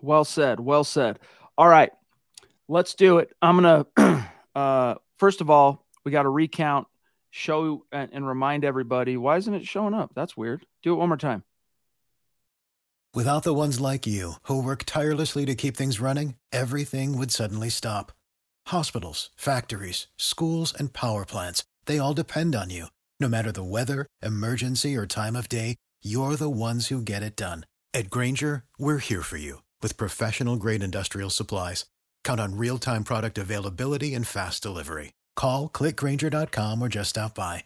[0.00, 0.60] Well said.
[0.60, 1.18] Well said.
[1.56, 1.90] All right.
[2.68, 3.30] Let's do it.
[3.40, 6.88] I'm going to, uh, first of all, we got to recount,
[7.30, 9.16] show, and, and remind everybody.
[9.16, 10.12] Why isn't it showing up?
[10.14, 10.64] That's weird.
[10.82, 11.44] Do it one more time.
[13.14, 17.68] Without the ones like you who work tirelessly to keep things running, everything would suddenly
[17.68, 18.10] stop.
[18.68, 22.86] Hospitals, factories, schools, and power plants, they all depend on you.
[23.22, 27.36] No matter the weather, emergency, or time of day, you're the ones who get it
[27.36, 27.66] done.
[27.94, 31.84] At Grainger, we're here for you with professional grade industrial supplies.
[32.24, 35.12] Count on real time product availability and fast delivery.
[35.36, 37.62] Call clickgrainger.com or just stop by.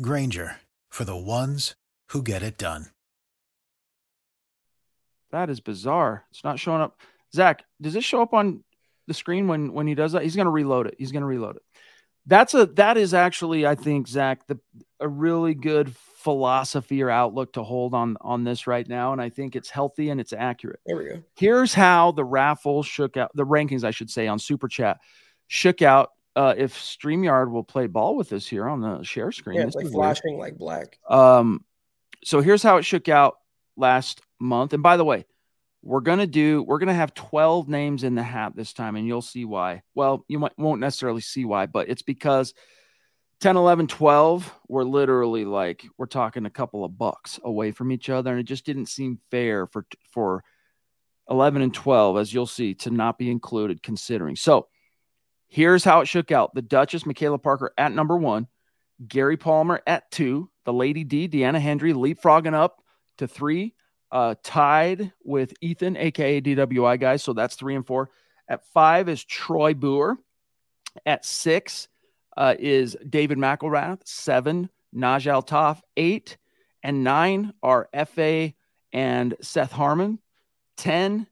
[0.00, 1.74] Grainger for the ones
[2.12, 2.86] who get it done.
[5.32, 6.24] That is bizarre.
[6.30, 6.96] It's not showing up.
[7.34, 8.64] Zach, does this show up on
[9.06, 10.22] the screen when when he does that?
[10.22, 10.94] He's going to reload it.
[10.98, 11.62] He's going to reload it
[12.26, 14.58] that's a that is actually i think zach the
[15.00, 19.28] a really good philosophy or outlook to hold on on this right now and i
[19.28, 23.30] think it's healthy and it's accurate there we go here's how the raffle shook out
[23.34, 24.98] the rankings i should say on super chat
[25.48, 29.58] shook out uh, if StreamYard will play ball with us here on the share screen.
[29.58, 30.40] Yeah, it's like flashing weird.
[30.40, 30.98] like black.
[31.08, 31.64] Um,
[32.24, 33.36] so here's how it shook out
[33.76, 34.72] last month.
[34.72, 35.26] And by the way,
[35.84, 38.96] we're going to do we're going to have 12 names in the hat this time
[38.96, 39.82] and you'll see why.
[39.94, 42.54] Well you might won't necessarily see why but it's because
[43.40, 48.08] 10 11 12 we're literally like we're talking a couple of bucks away from each
[48.08, 50.42] other and it just didn't seem fair for for
[51.28, 54.36] 11 and 12 as you'll see to not be included considering.
[54.36, 54.68] So
[55.48, 56.54] here's how it shook out.
[56.54, 58.48] The duchess michaela parker at number one
[59.06, 62.80] gary palmer at two the lady d deanna hendry leapfrogging up
[63.18, 63.74] to three
[64.14, 67.22] uh, tied with Ethan, aka DWI guys.
[67.22, 68.10] So that's three and four.
[68.48, 70.16] At five is Troy Boer.
[71.04, 71.88] At six
[72.36, 74.06] uh, is David McElrath.
[74.06, 75.80] Seven, Naj Altaf.
[75.96, 76.38] Eight
[76.84, 78.54] and nine are FA
[78.92, 80.20] and Seth Harmon.
[80.76, 81.26] Ten,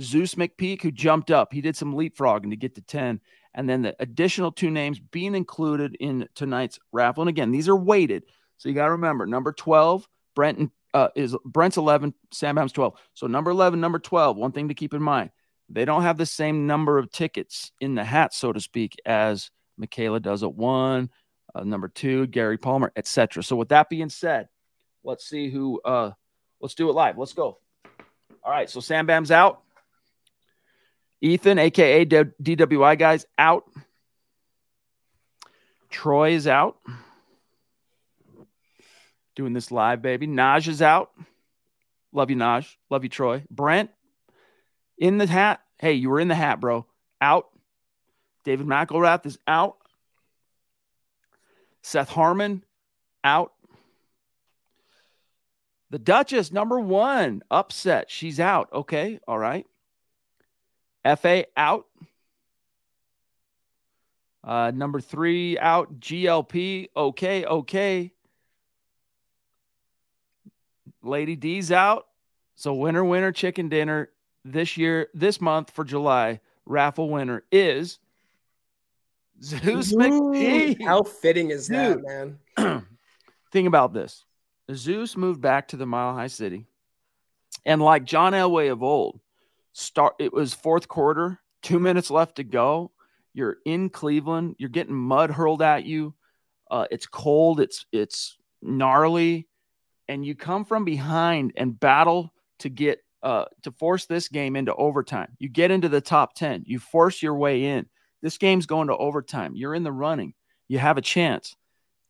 [0.00, 1.52] Zeus McPeak, who jumped up.
[1.52, 3.20] He did some leapfrogging to get to 10.
[3.54, 7.22] And then the additional two names being included in tonight's raffle.
[7.22, 8.24] And again, these are weighted.
[8.56, 12.94] So you got to remember number 12, Brenton uh, is Brent's 11, Sam Bam's 12.
[13.12, 15.30] So number 11, number 12, one thing to keep in mind,
[15.68, 19.50] they don't have the same number of tickets in the hat, so to speak, as
[19.76, 21.10] Michaela does at one,
[21.54, 23.42] uh, number two, Gary Palmer, etc.
[23.42, 24.48] So with that being said,
[25.02, 26.12] let's see who, uh,
[26.60, 27.18] let's do it live.
[27.18, 27.58] Let's go.
[28.42, 28.70] All right.
[28.70, 29.62] So Sam Bam's out.
[31.20, 33.64] Ethan, aka DWI guys, out.
[35.88, 36.76] Troy is out
[39.34, 40.26] doing this live, baby.
[40.26, 41.12] Naj is out.
[42.12, 42.76] Love you, Naj.
[42.90, 43.44] Love you, Troy.
[43.50, 43.90] Brent
[44.98, 45.60] in the hat.
[45.78, 46.86] Hey, you were in the hat, bro.
[47.20, 47.48] Out.
[48.44, 49.76] David McElrath is out.
[51.82, 52.64] Seth Harmon
[53.22, 53.52] out.
[55.90, 58.10] The Duchess, number one, upset.
[58.10, 58.68] She's out.
[58.72, 59.20] Okay.
[59.28, 59.66] All right.
[61.18, 61.86] FA out.
[64.42, 66.00] Uh, number three out.
[66.00, 66.88] GLP.
[66.96, 67.44] Okay.
[67.44, 68.13] Okay.
[71.04, 72.06] Lady D's out.
[72.56, 74.10] So winner, winner, chicken dinner
[74.44, 76.40] this year, this month for July.
[76.66, 77.98] Raffle winner is
[79.42, 79.94] Zeus.
[80.82, 82.02] How fitting is Dude.
[82.04, 82.86] that, man?
[83.52, 84.24] Think about this.
[84.72, 86.66] Zeus moved back to the Mile High City.
[87.66, 89.20] And like John Elway of old,
[89.72, 92.90] start it was fourth quarter, two minutes left to go.
[93.32, 96.14] You're in Cleveland, you're getting mud hurled at you.
[96.70, 99.46] Uh, it's cold, it's it's gnarly
[100.08, 104.74] and you come from behind and battle to get uh, to force this game into
[104.74, 105.28] overtime.
[105.38, 107.86] You get into the top 10, you force your way in.
[108.22, 109.54] This game's going to overtime.
[109.56, 110.34] You're in the running.
[110.68, 111.56] You have a chance.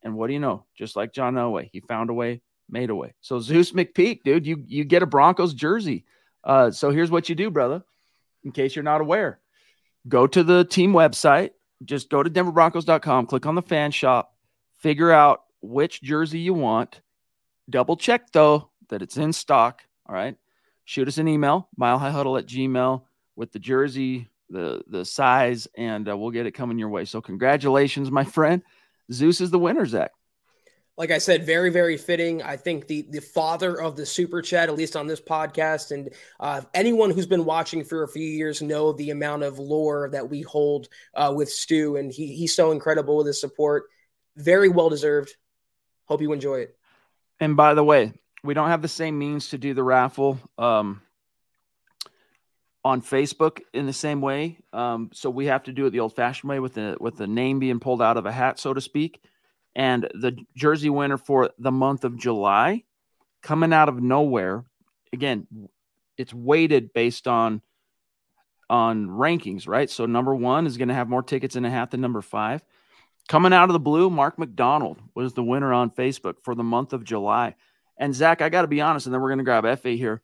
[0.03, 0.65] And what do you know?
[0.77, 3.15] Just like John Elway, he found a way, made a way.
[3.21, 6.05] So Zeus McPeak, dude, you you get a Broncos jersey.
[6.43, 7.83] Uh, so here's what you do, brother.
[8.45, 9.41] In case you're not aware,
[10.07, 11.51] go to the team website.
[11.85, 14.35] Just go to denverbroncos.com, click on the fan shop,
[14.79, 17.01] figure out which jersey you want.
[17.69, 19.83] Double check though that it's in stock.
[20.07, 20.37] All right.
[20.85, 23.03] Shoot us an email, milehighhuddle at gmail
[23.37, 27.05] with the jersey, the the size, and uh, we'll get it coming your way.
[27.05, 28.63] So congratulations, my friend.
[29.13, 30.13] Zeus is the winner, Zach.
[30.97, 32.43] Like I said, very, very fitting.
[32.43, 36.11] I think the the father of the super chat, at least on this podcast, and
[36.39, 40.31] uh, anyone who's been watching for a few years know the amount of lore that
[40.31, 43.85] we hold uh, with Stu, and he he's so incredible with his support.
[44.37, 45.35] Very well deserved.
[46.05, 46.77] Hope you enjoy it.
[47.41, 51.03] And by the way, we don't have the same means to do the raffle um,
[52.85, 54.59] on Facebook in the same way.
[54.73, 57.59] Um, so we have to do it the old-fashioned way with the with the name
[57.59, 59.21] being pulled out of a hat, so to speak.
[59.75, 62.85] And the jersey winner for the month of July,
[63.43, 64.65] coming out of nowhere,
[65.13, 65.47] again,
[66.17, 67.63] it's weighted based on
[68.71, 69.91] on rankings, right?
[69.91, 72.63] So number one is going to have more tickets in a hat than number five.
[73.29, 76.93] Coming out of the blue, Mark McDonald was the winner on Facebook for the month
[76.93, 77.55] of July.
[77.97, 80.23] And Zach, I got to be honest, and then we're going to grab FA here.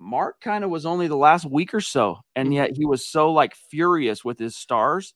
[0.00, 2.54] Mark kind of was only the last week or so, and mm-hmm.
[2.54, 5.14] yet he was so like furious with his stars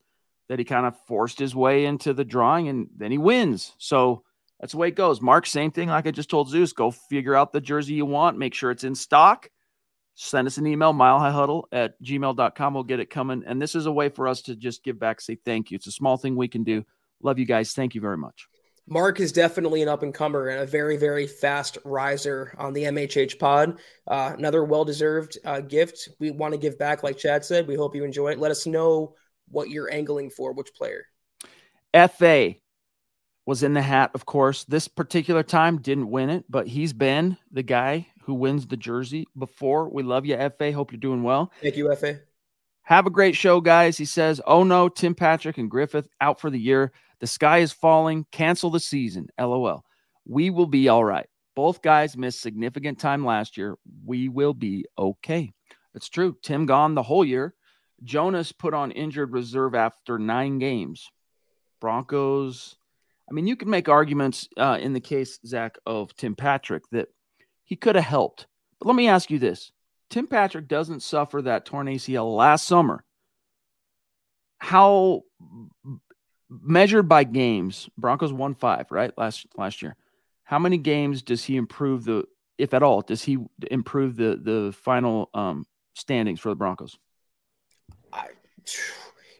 [0.48, 3.72] that he kind of forced his way into the drawing and then he wins.
[3.78, 4.22] So
[4.60, 5.22] that's the way it goes.
[5.22, 5.88] Mark, same thing.
[5.88, 8.84] Like I just told Zeus, go figure out the jersey you want, make sure it's
[8.84, 9.48] in stock.
[10.16, 12.74] Send us an email, milehighhuddle at gmail.com.
[12.74, 13.42] We'll get it coming.
[13.46, 15.76] And this is a way for us to just give back, say thank you.
[15.76, 16.84] It's a small thing we can do.
[17.22, 17.72] Love you guys.
[17.72, 18.46] Thank you very much.
[18.86, 22.84] Mark is definitely an up and comer and a very, very fast riser on the
[22.84, 23.78] MHH pod.
[24.06, 26.10] Uh, another well deserved uh, gift.
[26.20, 27.66] We want to give back, like Chad said.
[27.66, 28.38] We hope you enjoy it.
[28.38, 29.14] Let us know
[29.48, 31.06] what you're angling for, which player.
[31.94, 32.54] FA
[33.46, 34.64] was in the hat, of course.
[34.64, 39.26] This particular time didn't win it, but he's been the guy who wins the jersey
[39.38, 39.88] before.
[39.88, 40.72] We love you, FA.
[40.72, 41.52] Hope you're doing well.
[41.62, 42.20] Thank you, FA.
[42.82, 43.96] Have a great show, guys.
[43.96, 46.92] He says, Oh no, Tim Patrick and Griffith out for the year.
[47.20, 48.26] The sky is falling.
[48.30, 49.28] Cancel the season.
[49.38, 49.84] LOL.
[50.26, 51.26] We will be all right.
[51.54, 53.76] Both guys missed significant time last year.
[54.04, 55.52] We will be okay.
[55.94, 56.36] It's true.
[56.42, 57.54] Tim gone the whole year.
[58.02, 61.10] Jonas put on injured reserve after nine games.
[61.80, 62.76] Broncos.
[63.28, 67.08] I mean, you can make arguments uh, in the case, Zach, of Tim Patrick that
[67.64, 68.46] he could have helped.
[68.78, 69.72] But let me ask you this
[70.10, 73.04] Tim Patrick doesn't suffer that torn ACL last summer.
[74.58, 75.22] How
[76.48, 79.12] measured by games, Broncos won five, right?
[79.16, 79.96] Last last year.
[80.44, 82.24] How many games does he improve the,
[82.58, 83.38] if at all, does he
[83.70, 86.98] improve the the final um, standings for the Broncos?
[88.12, 88.28] I,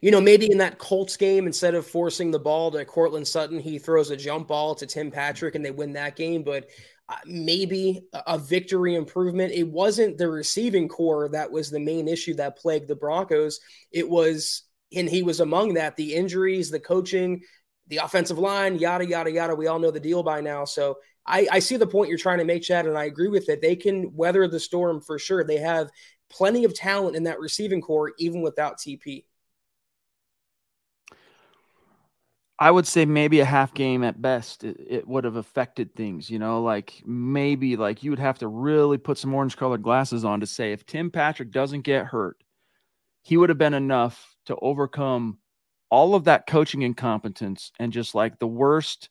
[0.01, 3.59] you know, maybe in that Colts game, instead of forcing the ball to Courtland Sutton,
[3.59, 6.43] he throws a jump ball to Tim Patrick and they win that game.
[6.43, 6.69] But
[7.07, 9.53] Uh, maybe a victory improvement.
[9.53, 13.59] It wasn't the receiving corps that was the main issue that plagued the Broncos.
[13.91, 14.63] It was
[14.95, 15.95] and he was among that.
[15.95, 17.41] The injuries, the coaching,
[17.87, 19.53] the offensive line, yada yada yada.
[19.53, 20.65] We all know the deal by now.
[20.65, 23.49] So I, I see the point you're trying to make, Chad, and I agree with
[23.49, 23.61] it.
[23.61, 25.43] They can weather the storm for sure.
[25.43, 25.89] They have
[26.29, 29.25] plenty of talent in that receiving corps, even without TP.
[32.57, 34.63] I would say maybe a half game at best.
[34.63, 38.47] It, it, would have affected things, you know, like maybe like you would have to
[38.47, 42.37] really put some orange colored glasses on to say if Tim Patrick doesn't get hurt,
[43.23, 45.39] he would have been enough to overcome
[45.89, 49.09] all of that coaching incompetence and just like the worst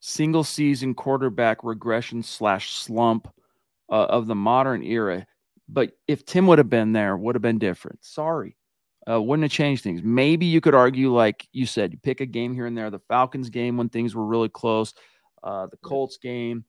[0.00, 3.28] single season quarterback regression slash slump
[3.90, 5.26] uh, of the modern era.
[5.68, 8.04] But if Tim would have been there, would have been different.
[8.04, 8.56] Sorry.
[9.10, 10.00] Uh, wouldn't have changed things.
[10.02, 12.90] Maybe you could argue, like you said, you pick a game here and there.
[12.90, 14.94] The Falcons game when things were really close,
[15.42, 16.64] uh, the Colts game,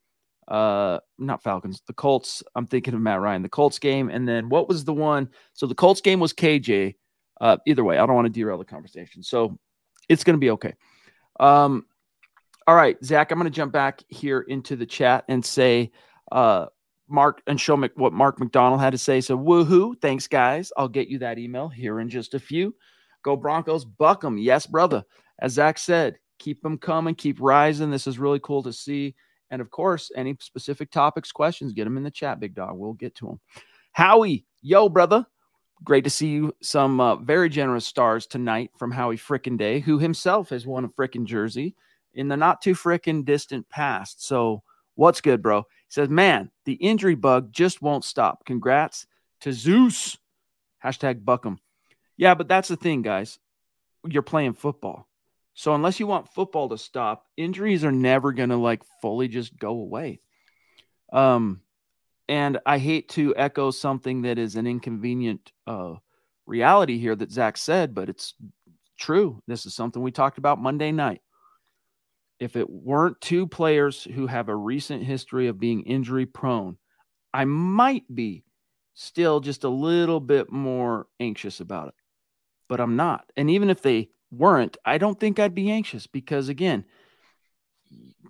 [0.47, 2.41] uh, not Falcons, the Colts.
[2.55, 5.29] I'm thinking of Matt Ryan, the Colts game, and then what was the one?
[5.53, 6.95] So the Colts game was KJ.
[7.39, 9.21] Uh, either way, I don't want to derail the conversation.
[9.21, 9.57] So
[10.09, 10.73] it's going to be okay.
[11.39, 11.85] Um,
[12.67, 15.91] all right, Zach, I'm going to jump back here into the chat and say,
[16.31, 16.67] uh,
[17.13, 19.21] Mark and show me what Mark McDonald had to say.
[19.21, 19.93] So, woohoo.
[20.01, 20.73] Thanks, guys.
[20.75, 22.75] I'll get you that email here in just a few.
[23.23, 24.37] Go Broncos, buck them.
[24.37, 25.03] Yes, brother.
[25.39, 27.89] As Zach said, keep them coming, keep rising.
[27.89, 29.15] This is really cool to see.
[29.49, 32.75] And of course, any specific topics, questions, get them in the chat, big dog.
[32.75, 33.39] We'll get to them.
[33.91, 35.25] Howie, yo, brother.
[35.83, 36.55] Great to see you.
[36.61, 40.89] Some uh, very generous stars tonight from Howie Frickin' Day, who himself has won a
[40.89, 41.75] frickin' jersey
[42.13, 44.25] in the not too frickin' distant past.
[44.25, 44.63] So,
[44.95, 45.61] what's good, bro?
[45.61, 48.45] He says, Man, the injury bug just won't stop.
[48.45, 49.05] Congrats.
[49.41, 50.17] to Zeus.
[50.83, 51.57] Hashtag BuckEm.
[52.17, 53.39] Yeah, but that's the thing, guys.
[54.07, 55.07] You're playing football.
[55.53, 59.57] So unless you want football to stop, injuries are never going to like fully just
[59.57, 60.19] go away.
[61.11, 61.61] Um,
[62.27, 65.95] and I hate to echo something that is an inconvenient uh,
[66.45, 68.33] reality here that Zach said, but it's
[68.97, 69.41] true.
[69.47, 71.21] This is something we talked about Monday night.
[72.39, 76.77] If it weren't two players who have a recent history of being injury prone,
[77.33, 78.43] I might be
[78.93, 81.93] still just a little bit more anxious about it,
[82.67, 83.31] but I'm not.
[83.37, 86.85] And even if they weren't, I don't think I'd be anxious because, again,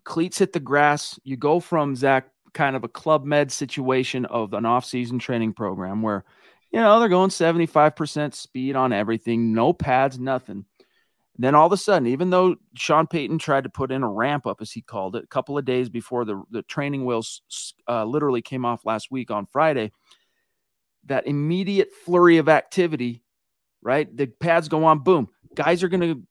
[0.03, 1.19] cleats hit the grass.
[1.23, 6.01] You go from Zach kind of a club med situation of an off-season training program
[6.01, 6.23] where
[6.71, 10.65] you know they're going 75% speed on everything no pads nothing
[11.37, 14.45] then all of a sudden even though sean payton tried to put in a ramp
[14.45, 17.41] up as he called it a couple of days before the, the training wheels
[17.87, 19.91] uh, literally came off last week on friday
[21.05, 23.23] that immediate flurry of activity
[23.81, 26.23] right the pads go on boom guys are going to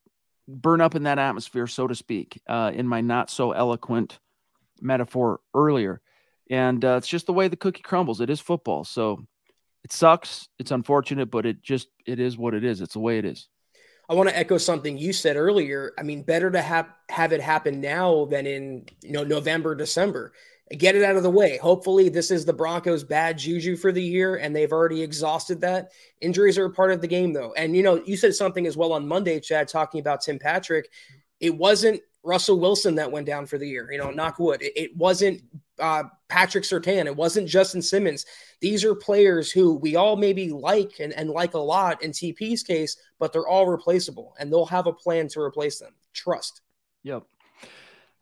[0.48, 4.18] burn up in that atmosphere so to speak uh, in my not so eloquent
[4.80, 6.00] metaphor earlier
[6.52, 8.20] and uh, it's just the way the cookie crumbles.
[8.20, 9.24] It is football, so
[9.84, 10.48] it sucks.
[10.58, 12.82] It's unfortunate, but it just it is what it is.
[12.82, 13.48] It's the way it is.
[14.08, 15.92] I want to echo something you said earlier.
[15.98, 20.32] I mean, better to have have it happen now than in you know November, December.
[20.76, 21.58] Get it out of the way.
[21.58, 25.92] Hopefully, this is the Broncos' bad juju for the year, and they've already exhausted that.
[26.20, 27.52] Injuries are a part of the game, though.
[27.54, 30.88] And you know, you said something as well on Monday, Chad, talking about Tim Patrick.
[31.40, 33.90] It wasn't Russell Wilson that went down for the year.
[33.92, 34.62] You know, knock wood.
[34.62, 35.42] It, it wasn't
[35.82, 37.06] uh, Patrick Surtain.
[37.06, 38.24] It wasn't Justin Simmons.
[38.60, 42.62] These are players who we all maybe like and, and like a lot in TP's
[42.62, 45.92] case, but they're all replaceable and they'll have a plan to replace them.
[46.14, 46.62] Trust.
[47.02, 47.24] Yep.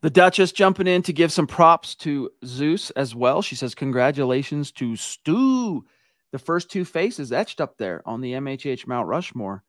[0.01, 3.43] The Duchess jumping in to give some props to Zeus as well.
[3.43, 5.85] She says, Congratulations to Stu.
[6.31, 9.63] The first two faces etched up there on the MHH Mount Rushmore.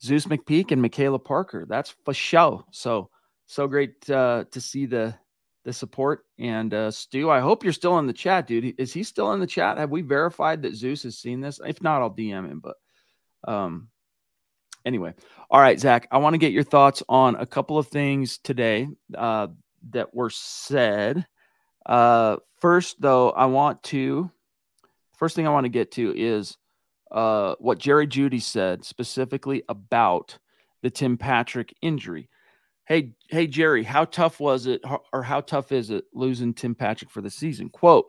[0.00, 1.66] Zeus McPeak and Michaela Parker.
[1.68, 2.66] That's for show.
[2.70, 3.10] So
[3.46, 5.16] so great uh, to see the
[5.66, 6.24] the support.
[6.38, 8.76] And uh, Stu, I hope you're still in the chat, dude.
[8.78, 9.78] Is he still in the chat?
[9.78, 11.60] Have we verified that Zeus has seen this?
[11.66, 12.60] If not, I'll DM him.
[12.60, 12.76] But
[13.46, 13.88] um,
[14.86, 15.12] anyway,
[15.50, 18.88] all right, Zach, I want to get your thoughts on a couple of things today
[19.14, 19.48] uh,
[19.90, 21.26] that were said.
[21.84, 24.30] Uh, first, though, I want to
[25.16, 26.56] first thing I want to get to is
[27.10, 30.38] uh, what Jerry Jeudy said specifically about
[30.82, 32.28] the Tim Patrick injury.
[32.86, 34.80] Hey, hey, Jerry, how tough was it
[35.12, 37.68] or how tough is it losing Tim Patrick for the season?
[37.68, 38.06] Quote,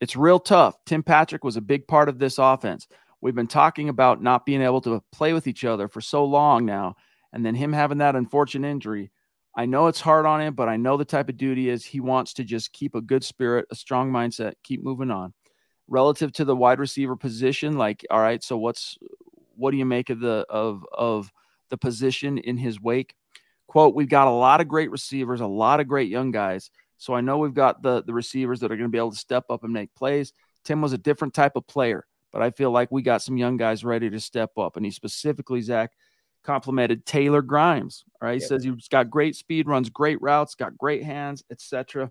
[0.00, 0.76] it's real tough.
[0.86, 2.88] Tim Patrick was a big part of this offense.
[3.20, 6.64] We've been talking about not being able to play with each other for so long
[6.64, 6.96] now,
[7.32, 9.12] and then him having that unfortunate injury.
[9.56, 12.00] I know it's hard on him, but I know the type of duty is he
[12.00, 15.32] wants to just keep a good spirit, a strong mindset, keep moving on.
[15.86, 18.98] Relative to the wide receiver position, like, all right, so what's
[19.54, 21.32] what do you make of the of of
[21.70, 23.14] the position in his wake?
[23.68, 26.70] Quote, we've got a lot of great receivers, a lot of great young guys.
[26.96, 29.16] So I know we've got the, the receivers that are going to be able to
[29.16, 30.32] step up and make plays.
[30.64, 33.56] Tim was a different type of player, but I feel like we got some young
[33.56, 34.76] guys ready to step up.
[34.76, 35.92] And he specifically, Zach,
[36.42, 38.04] complimented Taylor Grimes.
[38.20, 38.34] All right.
[38.34, 38.48] He yep.
[38.48, 42.10] says he's got great speed, runs great routes, got great hands, etc.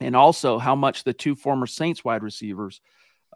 [0.00, 2.80] And also how much the two former Saints wide receivers,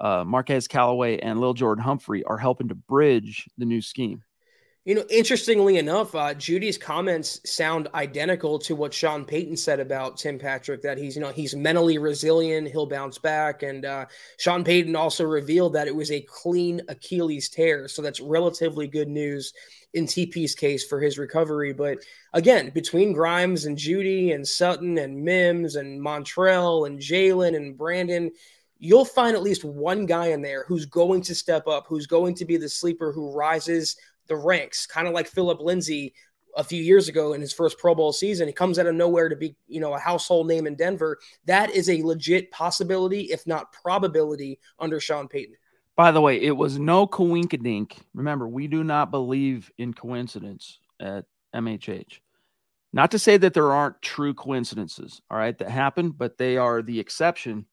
[0.00, 4.22] uh, Marquez Callaway and Lil Jordan Humphrey, are helping to bridge the new scheme.
[4.84, 10.16] You know, interestingly enough, uh, Jeudy's comments sound identical to what Sean Payton said about
[10.16, 10.82] Tim Patrick.
[10.82, 13.62] That he's, you know, he's mentally resilient, he'll bounce back.
[13.62, 14.06] And uh,
[14.38, 19.06] Sean Payton also revealed that it was a clean Achilles tear, so that's relatively good
[19.06, 19.52] news
[19.94, 21.72] in TP's case for his recovery.
[21.72, 21.98] But
[22.32, 28.32] again, between Grimes and Jeudy and Sutton and Mims and Montrell and Jalen and Brandon,
[28.80, 32.34] you'll find at least one guy in there who's going to step up, who's going
[32.34, 33.96] to be the sleeper who rises
[34.28, 36.14] the ranks, kind of like Phillip Lindsay
[36.56, 38.46] a few years ago in his first Pro Bowl season.
[38.46, 41.18] He comes out of nowhere to be, you know, a household name in Denver.
[41.46, 45.56] That is a legit possibility, if not probability, under Sean Payton.
[45.96, 47.98] By the way, it was no coinkydink.
[48.14, 52.20] Remember, we do not believe in coincidence at MHH.
[52.94, 56.82] Not to say that there aren't true coincidences, all right, that happen, but they are
[56.82, 57.66] the exception,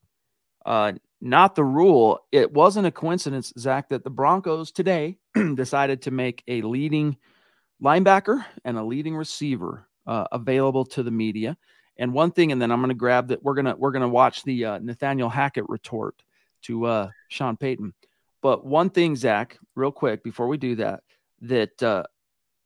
[0.66, 2.20] uh, not the rule.
[2.32, 5.18] It wasn't a coincidence, Zach, that the Broncos today
[5.56, 7.18] decided to make a leading
[7.84, 11.58] linebacker and a leading receiver uh, available to the media.
[11.98, 13.44] And one thing, and then I'm going to grab that.
[13.44, 16.16] We're gonna we're gonna watch the uh, Nathaniel Hackett retort
[16.64, 17.94] to uh, Sean Payton.
[18.42, 21.04] But one thing, Zach, real quick before we do that,
[21.42, 22.04] that uh,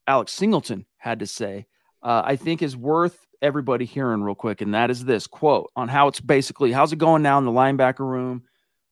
[0.05, 1.65] Alex Singleton had to say,
[2.03, 5.87] uh, I think is worth everybody hearing real quick, and that is this quote on
[5.87, 8.43] how it's basically how's it going now in the linebacker room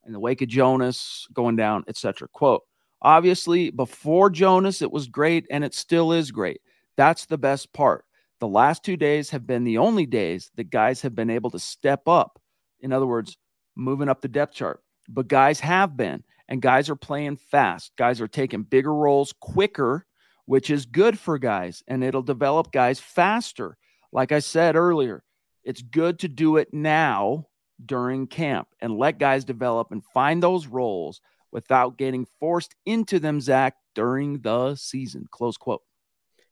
[0.06, 2.28] in the wake of Jonas going down, etc.
[2.30, 2.64] Quote,
[3.02, 6.62] obviously, before Jonas, it was great and it still is great.
[6.98, 8.06] That's the best part.
[8.40, 11.60] The last two days have been the only days that guys have been able to
[11.60, 12.42] step up.
[12.80, 13.38] In other words,
[13.76, 14.82] moving up the depth chart.
[15.08, 17.92] But guys have been, and guys are playing fast.
[17.98, 20.06] Guys are taking bigger roles quicker,
[20.52, 23.78] which is good for guys, and it'll develop guys faster.
[24.12, 25.24] Like I said earlier,
[25.64, 27.48] it's good to do it now
[27.86, 31.22] during camp and let guys develop and find those roles
[31.54, 35.26] without getting forced into them, Zach, during the season.
[35.32, 35.84] Close quote.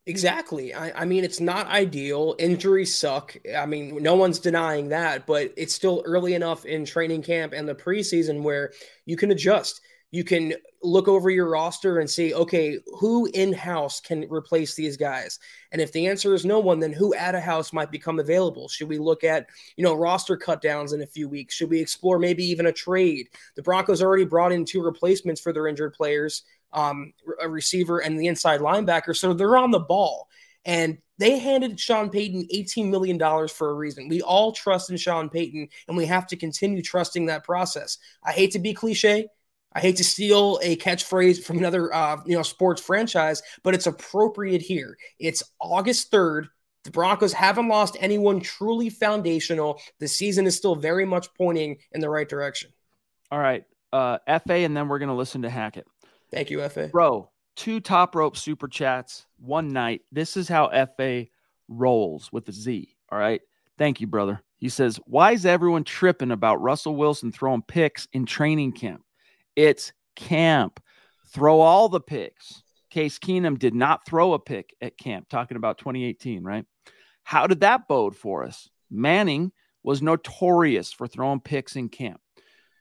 [0.06, 0.72] Exactly.
[0.72, 2.36] I, I, mean, it's not ideal.
[2.38, 3.36] Injuries suck.
[3.54, 7.68] I mean, no one's denying that, but it's still early enough in training camp and
[7.68, 8.72] the preseason where
[9.04, 14.00] you can adjust you can look over your roster and see, okay, who in house
[14.00, 15.38] can replace these guys?
[15.72, 18.68] And if the answer is no one, then who at a house might become available?
[18.68, 19.46] Should we look at,
[19.76, 21.54] you know, roster cut downs in a few weeks?
[21.54, 23.28] Should we explore maybe even a trade?
[23.54, 26.42] The Broncos already brought in two replacements for their injured players,
[26.72, 29.14] um, a receiver and the inside linebacker.
[29.16, 30.28] So they're on the ball.
[30.64, 34.08] And they handed Sean Payton $18 million for a reason.
[34.08, 37.98] We all trust in Sean Payton, and we have to continue trusting that process.
[38.24, 39.28] I hate to be cliche
[39.72, 43.86] I hate to steal a catchphrase from another uh, you know sports franchise, but it's
[43.86, 44.96] appropriate here.
[45.18, 46.48] It's August 3rd.
[46.84, 49.80] The Broncos haven't lost anyone truly foundational.
[49.98, 52.72] The season is still very much pointing in the right direction.
[53.30, 53.64] All right.
[53.92, 55.86] Uh, FA, and then we're going to listen to Hackett.
[56.30, 56.88] Thank you, FA.
[56.88, 60.02] Bro, two top rope super chats one night.
[60.10, 61.26] This is how FA
[61.68, 62.96] rolls with the Z.
[63.10, 63.42] All right.
[63.76, 64.42] Thank you, brother.
[64.56, 69.02] He says, Why is everyone tripping about Russell Wilson throwing picks in training camp?
[69.60, 70.82] It's camp.
[71.34, 72.62] Throw all the picks.
[72.88, 76.64] Case Keenum did not throw a pick at camp, talking about 2018, right?
[77.24, 78.70] How did that bode for us?
[78.90, 79.52] Manning
[79.82, 82.22] was notorious for throwing picks in camp.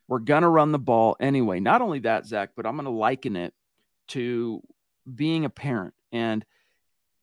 [0.07, 1.59] We're going to run the ball anyway.
[1.59, 3.53] Not only that, Zach, but I'm going to liken it
[4.09, 4.61] to
[5.13, 5.95] being a parent.
[6.13, 6.45] And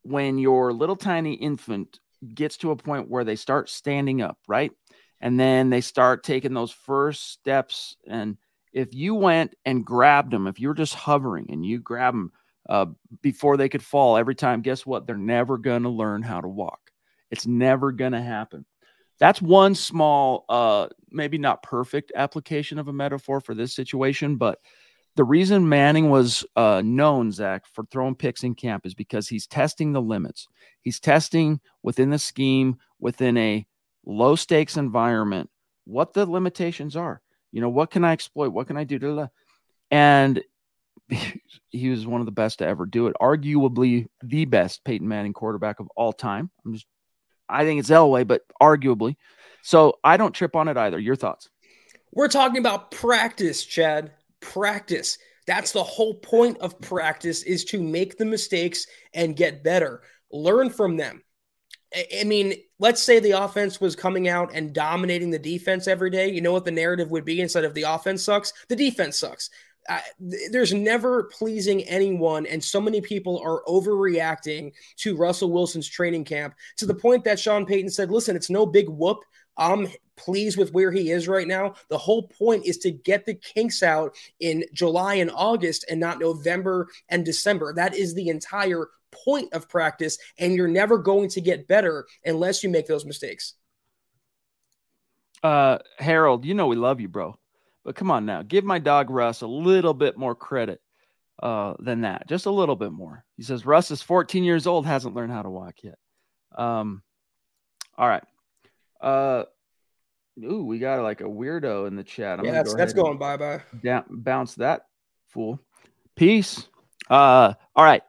[0.03, 1.99] when your little tiny infant
[2.31, 4.71] gets to a point where they start standing up, right?
[5.19, 8.37] And then they start taking those first steps and
[8.73, 12.31] if you went and grabbed them, if you're just hovering and you grab them
[12.69, 12.85] uh,
[13.21, 15.07] before they could fall every time, guess what?
[15.07, 16.79] They're never going to learn how to walk.
[17.31, 18.65] It's never going to happen.
[19.19, 24.59] That's one small, uh, maybe not perfect application of a metaphor for this situation, but
[25.15, 29.47] the reason Manning was uh, known, Zach, for throwing picks in camp is because he's
[29.47, 30.47] testing the limits.
[30.81, 33.65] He's testing within the scheme, within a
[34.05, 35.49] low stakes environment,
[35.85, 37.21] what the limitations are.
[37.51, 38.49] You know, what can I exploit?
[38.49, 39.27] What can I do?
[39.89, 40.43] And
[41.69, 43.15] he was one of the best to ever do it.
[43.21, 46.49] Arguably the best Peyton Manning quarterback of all time.
[46.65, 46.85] I'm just,
[47.49, 49.15] I think it's Elway, but arguably.
[49.63, 50.99] So I don't trip on it either.
[50.99, 51.49] Your thoughts?
[52.11, 54.11] We're talking about practice, Chad.
[54.39, 55.17] Practice.
[55.45, 60.01] That's the whole point of practice is to make the mistakes and get better.
[60.31, 61.23] Learn from them.
[62.19, 66.31] I mean, let's say the offense was coming out and dominating the defense every day.
[66.31, 68.53] You know what the narrative would be instead of the offense sucks?
[68.67, 69.49] The defense sucks.
[70.19, 76.55] There's never pleasing anyone, and so many people are overreacting to Russell Wilson's training camp
[76.75, 79.19] to the point that Sean Payton said, Listen, it's no big whoop.
[79.55, 79.87] I'm
[80.17, 81.75] pleased with where he is right now.
[81.89, 86.19] The whole point is to get the kinks out in July and August and not
[86.19, 87.73] November and December.
[87.73, 88.87] That is the entire
[89.23, 93.53] point of practice, and you're never going to get better unless you make those mistakes.
[95.43, 97.37] Uh, Harold, you know we love you, bro.
[97.83, 100.81] But come on now, give my dog Russ a little bit more credit
[101.41, 103.23] uh, than that, just a little bit more.
[103.37, 105.95] He says Russ is 14 years old, hasn't learned how to walk yet.
[106.57, 107.01] Um,
[107.97, 108.23] all right.
[108.99, 109.43] Uh,
[110.43, 112.39] ooh, we got like a weirdo in the chat.
[112.39, 113.61] I'm yeah, that's, go that's going bye bye.
[113.83, 114.81] Down, bounce that
[115.27, 115.59] fool.
[116.15, 116.67] Peace.
[117.09, 118.03] Uh, all right.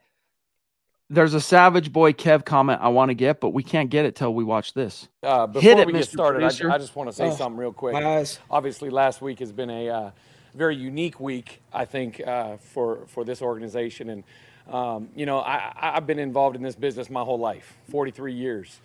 [1.10, 4.14] There's a Savage Boy Kev comment I want to get, but we can't get it
[4.14, 5.08] till we watch this.
[5.22, 5.96] Uh, before Hit it, we Mr.
[5.96, 7.94] get started, I, I, just want to say oh, something real quick.
[7.94, 8.38] Guys.
[8.50, 10.10] Obviously, last week has been a uh,
[10.54, 14.10] very unique week, I think, uh, for for this organization.
[14.10, 14.24] And
[14.70, 18.78] um, you know, I, I've been involved in this business my whole life, 43 years.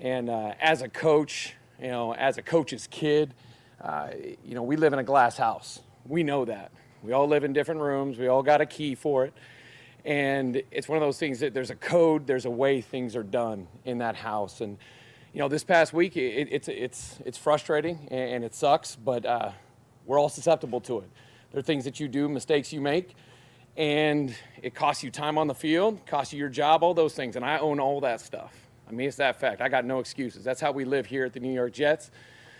[0.00, 3.32] And uh, as a coach, you know, as a coach's kid,
[3.80, 4.08] uh,
[4.44, 5.78] you know, we live in a glass house.
[6.04, 6.72] We know that.
[7.04, 8.18] We all live in different rooms.
[8.18, 9.34] We all got a key for it.
[10.04, 13.22] And it's one of those things that there's a code, there's a way things are
[13.22, 14.60] done in that house.
[14.60, 14.78] And,
[15.32, 19.52] you know, this past week, it, it's, it's, it's frustrating and it sucks, but uh,
[20.06, 21.10] we're all susceptible to it.
[21.52, 23.14] There are things that you do, mistakes you make,
[23.76, 27.36] and it costs you time on the field, costs you your job, all those things.
[27.36, 28.54] And I own all that stuff.
[28.88, 29.60] I mean, it's that fact.
[29.60, 30.42] I got no excuses.
[30.42, 32.10] That's how we live here at the New York Jets.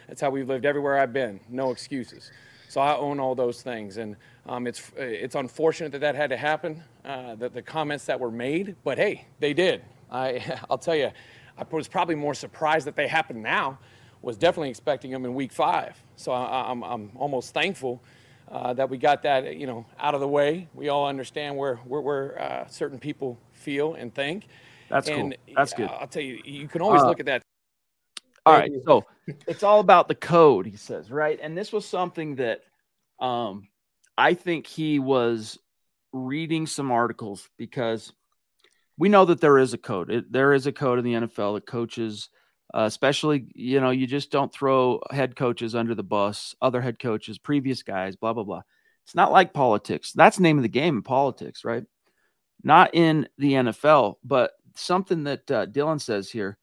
[0.06, 1.40] That's how we've lived everywhere I've been.
[1.48, 2.30] No excuses.
[2.70, 4.14] So I own all those things, and
[4.46, 8.30] um, it's it's unfortunate that that had to happen, uh, that the comments that were
[8.30, 8.76] made.
[8.84, 9.82] But hey, they did.
[10.08, 11.10] I I'll tell you,
[11.58, 13.80] I was probably more surprised that they happened now.
[14.22, 16.00] Was definitely expecting them in week five.
[16.14, 18.00] So I, I'm I'm almost thankful.
[18.48, 20.68] Uh, that we got that you know out of the way.
[20.72, 24.46] We all understand where where, where uh, certain people feel and think.
[24.88, 25.54] That's and, cool.
[25.56, 25.90] That's good.
[25.90, 27.42] I'll tell you, you can always uh, look at that.
[28.46, 29.04] All right, so
[29.46, 31.38] it's all about the code, he says, right?
[31.42, 32.62] And this was something that
[33.20, 33.68] um,
[34.16, 35.58] I think he was
[36.12, 38.12] reading some articles because
[38.98, 40.10] we know that there is a code.
[40.10, 42.28] It, there is a code in the NFL that coaches,
[42.74, 46.98] uh, especially, you know, you just don't throw head coaches under the bus, other head
[46.98, 48.62] coaches, previous guys, blah, blah, blah.
[49.04, 50.12] It's not like politics.
[50.12, 51.84] That's the name of the game in politics, right?
[52.62, 56.58] Not in the NFL, but something that uh, Dylan says here.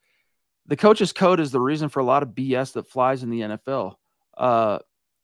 [0.68, 3.42] The coach's code is the reason for a lot of BS that flies in the
[3.42, 3.96] NFL.
[4.36, 4.80] Uh,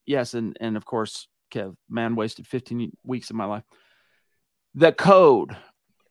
[0.05, 3.63] yes, and and of course, Kev, man, wasted 15 weeks of my life.
[4.75, 5.55] The code.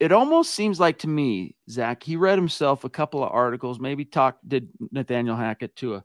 [0.01, 4.05] It almost seems like to me, Zach, he read himself a couple of articles, maybe
[4.05, 6.05] talked, did Nathaniel Hackett to a,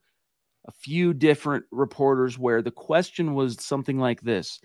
[0.68, 4.60] a few different reporters where the question was something like this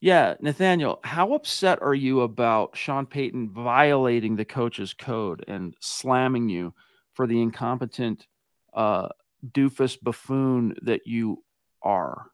[0.00, 6.48] yeah, Nathaniel, how upset are you about Sean Payton violating the coach's code and slamming
[6.48, 6.72] you
[7.18, 8.28] for the incompetent
[8.72, 9.08] uh,
[9.44, 11.42] doofus buffoon that you
[11.82, 12.30] are?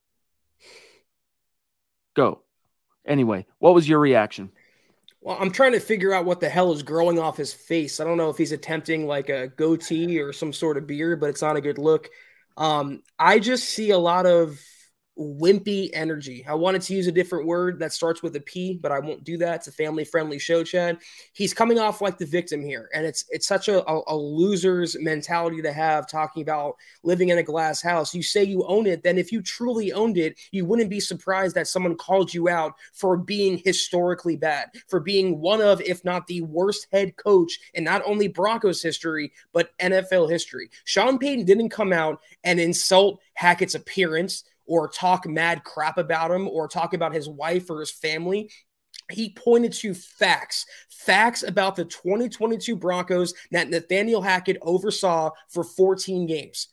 [2.15, 2.43] Go.
[3.07, 4.51] Anyway, what was your reaction?
[5.23, 7.99] Well, I'm trying to figure out what the hell is growing off his face.
[7.99, 11.31] I don't know if he's attempting like a goatee or some sort of beard, but
[11.31, 12.11] it's not a good look.
[12.59, 14.61] Um, I just see a lot of
[15.19, 16.45] wimpy energy.
[16.49, 19.23] I wanted to use a different word that starts with a P, but I won't
[19.23, 19.57] do that.
[19.57, 20.99] It's a family friendly show, Chad.
[21.33, 24.97] He's coming off like the victim here, and it's it's such a, a, a, loser's
[24.99, 28.15] mentality to have talking about living in a glass house.
[28.15, 31.55] You say you own it, then if you truly owned it, you wouldn't be surprised
[31.55, 36.27] that someone called you out for being historically bad, for being one of, if not
[36.27, 40.71] the worst head coach in not only Broncos history, but NFL history.
[40.85, 46.49] Sean Payton didn't come out and insult Hackett's appearance or talk mad crap about him
[46.49, 48.51] or talk about his wife or his family.
[49.11, 56.27] He pointed to facts, facts about the 2022 Broncos that Nathaniel Hackett oversaw for 14
[56.27, 56.69] games.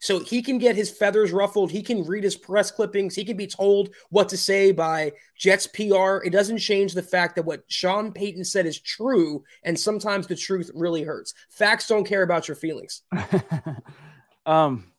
[0.00, 1.70] So he can get his feathers ruffled.
[1.70, 3.14] He can read his press clippings.
[3.14, 6.18] He can be told what to say by Jets PR.
[6.24, 9.42] It doesn't change the fact that what Sean Payton said is true.
[9.64, 11.34] And sometimes the truth really hurts.
[11.50, 13.02] Facts don't care about your feelings.
[14.46, 14.92] um,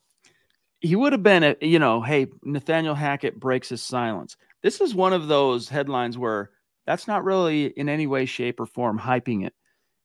[0.82, 4.38] he would have been, you know, hey, Nathaniel Hackett breaks his silence.
[4.64, 6.52] This is one of those headlines where
[6.86, 9.54] that's not really in any way, shape, or form hyping it.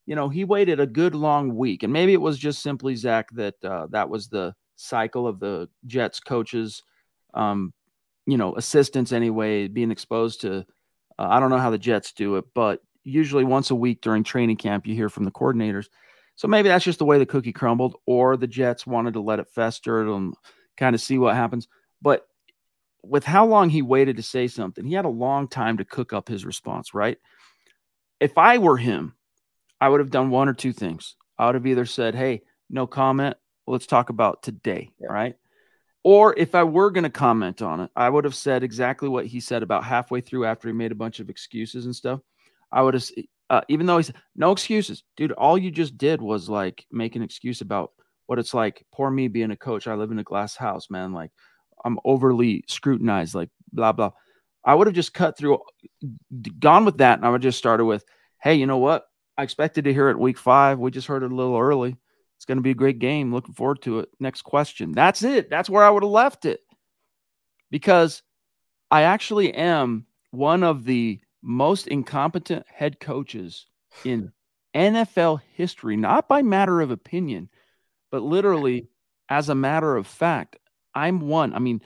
[0.07, 3.29] You know, he waited a good long week, and maybe it was just simply Zach
[3.33, 6.83] that uh, that was the cycle of the Jets coaches,
[7.33, 7.73] um,
[8.27, 10.67] you know, assistants anyway, being exposed to.
[11.19, 14.25] Uh, I don't know how the Jets do it, but usually once a week during
[14.25, 15.87] training camp, you hear from the coordinators.
[16.37, 19.39] So maybe that's just the way the cookie crumbled, or the Jets wanted to let
[19.39, 20.35] it fester and
[20.77, 21.69] kind of see what happens.
[22.03, 22.27] But
[23.03, 26.13] with how long he waited to say something, he had a long time to cook
[26.13, 27.19] up his response, right?
[28.21, 29.15] If I were him,
[29.81, 31.17] I would have done one or two things.
[31.39, 33.37] I would have either said, Hey, no comment.
[33.67, 34.91] Let's talk about today.
[35.01, 35.09] Yeah.
[35.09, 35.37] Right.
[36.03, 39.27] Or if I were going to comment on it, I would have said exactly what
[39.27, 42.21] he said about halfway through after he made a bunch of excuses and stuff.
[42.71, 43.05] I would have,
[43.49, 47.17] uh, even though he said, no excuses, dude, all you just did was like make
[47.17, 47.93] an excuse about
[48.27, 48.85] what it's like.
[48.93, 49.87] Poor me being a coach.
[49.87, 51.13] I live in a glass house, man.
[51.13, 51.31] Like
[51.85, 54.11] I'm overly scrutinized, like blah, blah.
[54.65, 55.59] I would have just cut through,
[56.59, 57.19] gone with that.
[57.19, 58.05] And I would just started with,
[58.43, 59.05] hey, you know what?
[59.37, 60.79] I expected to hear it week five.
[60.79, 61.97] We just heard it a little early.
[62.37, 63.33] It's going to be a great game.
[63.33, 64.09] Looking forward to it.
[64.21, 64.93] Next question.
[64.93, 65.51] That's it.
[65.51, 66.61] That's where I would have left it
[67.71, 68.23] because
[68.91, 73.67] I actually am one of the most incompetent head coaches
[74.05, 74.33] in
[74.75, 77.49] NFL history, not by matter of opinion,
[78.15, 78.87] but literally,
[79.29, 80.57] as a matter of fact,
[80.95, 81.53] I'm one.
[81.53, 81.81] I mean,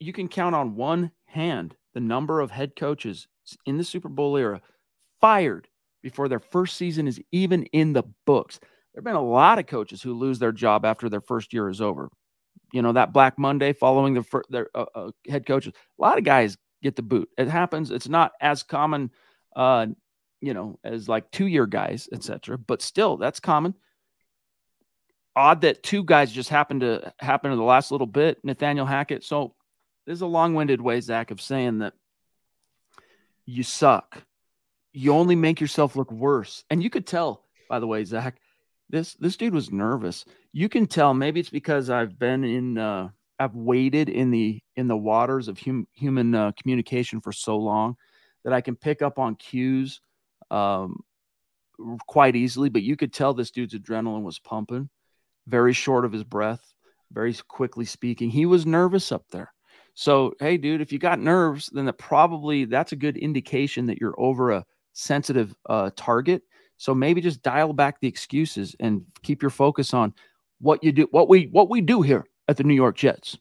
[0.00, 3.28] you can count on one hand the number of head coaches
[3.66, 4.62] in the Super Bowl era
[5.20, 5.68] fired
[6.02, 8.60] before their first season is even in the books.
[8.60, 11.68] There have been a lot of coaches who lose their job after their first year
[11.68, 12.08] is over.
[12.72, 15.74] You know, that Black Monday following the fir- their uh, uh, head coaches.
[15.98, 17.28] A lot of guys get the boot.
[17.36, 17.90] It happens.
[17.90, 19.10] It's not as common,
[19.54, 19.88] uh,
[20.40, 22.56] you know, as like two year guys, etc.
[22.56, 23.74] But still, that's common
[25.34, 28.38] odd that two guys just happened to happen in the last little bit.
[28.44, 29.24] Nathaniel Hackett.
[29.24, 29.54] So
[30.06, 31.94] this is a long-winded way, Zach, of saying that
[33.46, 34.22] you suck.
[34.92, 36.64] You only make yourself look worse.
[36.70, 38.38] And you could tell, by the way, Zach,
[38.90, 40.24] this this dude was nervous.
[40.52, 41.14] You can tell.
[41.14, 42.78] Maybe it's because I've been in.
[42.78, 43.08] Uh,
[43.38, 47.96] I've waded in the in the waters of hum, human uh, communication for so long
[48.44, 50.00] that I can pick up on cues
[50.50, 51.00] um,
[52.06, 52.68] quite easily.
[52.68, 54.90] But you could tell this dude's adrenaline was pumping,
[55.46, 56.72] very short of his breath,
[57.12, 58.30] very quickly speaking.
[58.30, 59.52] He was nervous up there.
[59.94, 64.00] So, hey, dude, if you got nerves, then that probably that's a good indication that
[64.00, 64.64] you're over a
[64.94, 66.42] sensitive uh, target.
[66.78, 70.14] So maybe just dial back the excuses and keep your focus on
[70.60, 73.38] what you do, what we what we do here at the New York Jets.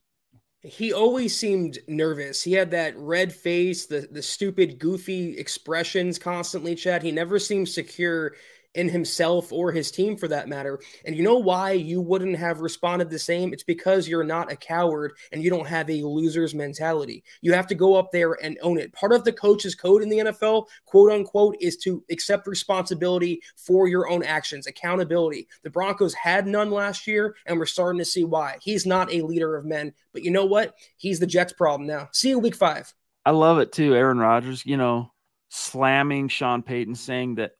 [0.64, 2.44] He always seemed nervous.
[2.44, 6.76] He had that red face, the the stupid, goofy expressions constantly.
[6.76, 7.02] Chad.
[7.02, 8.34] He never seemed secure
[8.76, 10.80] in himself or his team for that matter.
[11.06, 13.54] And you know why you wouldn't have responded the same?
[13.54, 17.24] It's because you're not a coward and you don't have a loser's mentality.
[17.42, 18.94] You have to go up there and own it.
[18.94, 23.88] Part of the coach's code in the NFL, quote unquote, is to accept responsibility for
[23.88, 25.48] your own actions, accountability.
[25.64, 28.58] The Broncos had none last year, and we're starting to see why.
[28.62, 30.76] He's not a leader of men, but you know what?
[30.98, 32.10] He's the Jets' problem now.
[32.14, 32.94] See you week five.
[33.26, 33.96] I love it too.
[33.96, 35.12] Aaron Rodgers, you know,
[35.50, 37.52] slamming Sean Payton, saying that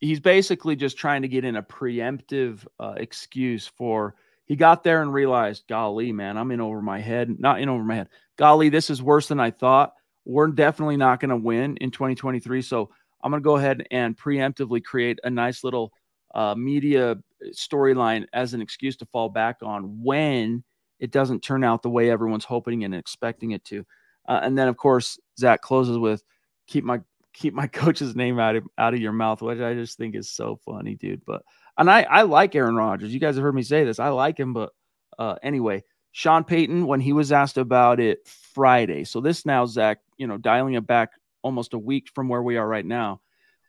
[0.00, 4.14] he's basically just trying to get in a preemptive uh, excuse for
[4.46, 7.38] he got there and realized, golly, man, I'm in over my head.
[7.38, 8.08] Not in over my head.
[8.36, 9.92] Golly, this is worse than I thought.
[10.24, 12.60] We're definitely not going to win in 2023.
[12.62, 12.90] So
[13.22, 15.92] I'm going to go ahead and preemptively create a nice little
[16.34, 17.16] uh, media
[17.52, 20.64] storyline as an excuse to fall back on when
[20.98, 23.84] it doesn't turn out the way everyone's hoping and expecting it to.
[24.28, 26.24] Uh, and then, of course, Zach closes with
[26.66, 27.00] keep my
[27.32, 30.30] keep my coach's name out of out of your mouth, which I just think is
[30.30, 31.24] so funny, dude.
[31.24, 31.42] But
[31.78, 33.12] and I I like Aaron Rodgers.
[33.12, 33.98] You guys have heard me say this.
[33.98, 34.70] I like him, but
[35.18, 39.04] uh, anyway, Sean Payton when he was asked about it Friday.
[39.04, 41.10] So this now Zach, you know, dialing it back
[41.42, 43.20] almost a week from where we are right now.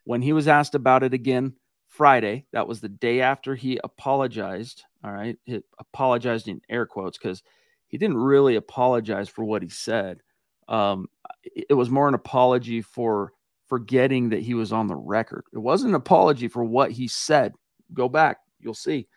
[0.04, 1.54] When he was asked about it again
[1.88, 4.84] Friday, that was the day after he apologized.
[5.04, 7.44] All right, he apologized in air quotes because
[7.88, 10.22] he didn't really apologize for what he said.
[10.68, 11.08] Um,
[11.44, 13.34] it was more an apology for
[13.72, 15.46] forgetting that he was on the record.
[15.54, 17.54] It wasn't an apology for what he said.
[17.94, 19.08] Go back, you'll see.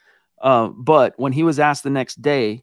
[0.41, 2.63] Uh, but when he was asked the next day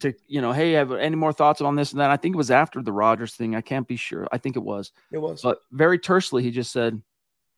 [0.00, 2.10] to, you know, hey, have any more thoughts on this and that?
[2.10, 3.56] I think it was after the Rodgers thing.
[3.56, 4.28] I can't be sure.
[4.30, 4.92] I think it was.
[5.10, 5.40] It was.
[5.40, 7.00] But very tersely, he just said,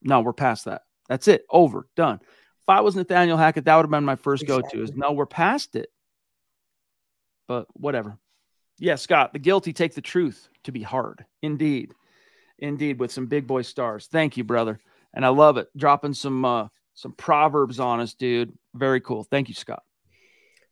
[0.01, 0.83] "No, we're past that.
[1.09, 1.45] That's it.
[1.49, 1.85] Over.
[1.97, 4.69] Done." If I was Nathaniel Hackett, that would have been my first exactly.
[4.71, 4.83] go-to.
[4.83, 5.89] Is no, we're past it.
[7.49, 8.17] But whatever.
[8.79, 11.25] Yeah, Scott, the guilty take the truth to be hard.
[11.41, 11.93] Indeed
[12.59, 14.07] indeed with some big boy stars.
[14.07, 14.79] Thank you, brother.
[15.13, 15.67] And I love it.
[15.75, 18.53] Dropping some uh some proverbs on us, dude.
[18.73, 19.23] Very cool.
[19.23, 19.83] Thank you, Scott.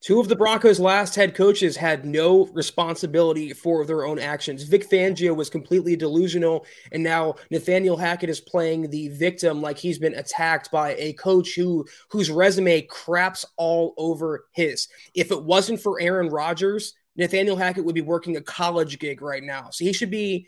[0.04, 4.64] Two of the Broncos' last head coaches had no responsibility for their own actions.
[4.64, 10.00] Vic Fangio was completely delusional, and now Nathaniel Hackett is playing the victim like he's
[10.00, 14.90] been attacked by a coach who whose resume craps all over his.
[15.16, 19.44] If it wasn't for Aaron Rodgers, Nathaniel Hackett would be working a college gig right
[19.44, 19.70] now.
[19.72, 20.48] So he should be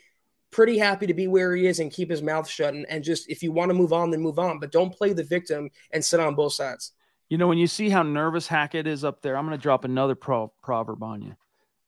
[0.56, 2.72] pretty happy to be where he is and keep his mouth shut.
[2.72, 5.12] And, and just if you want to move on, then move on, but don't play
[5.12, 6.92] the victim and sit on both sides.
[7.28, 9.84] You know, when you see how nervous Hackett is up there, I'm going to drop
[9.84, 11.36] another pro- proverb on you.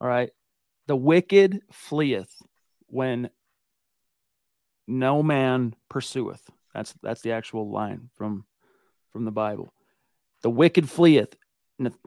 [0.03, 0.29] All right.
[0.87, 2.31] The wicked fleeth
[2.89, 3.31] when
[4.87, 6.43] no man pursueth.
[6.75, 8.45] That's that's the actual line from
[9.13, 9.73] from the Bible.
[10.43, 11.35] The wicked fleeth.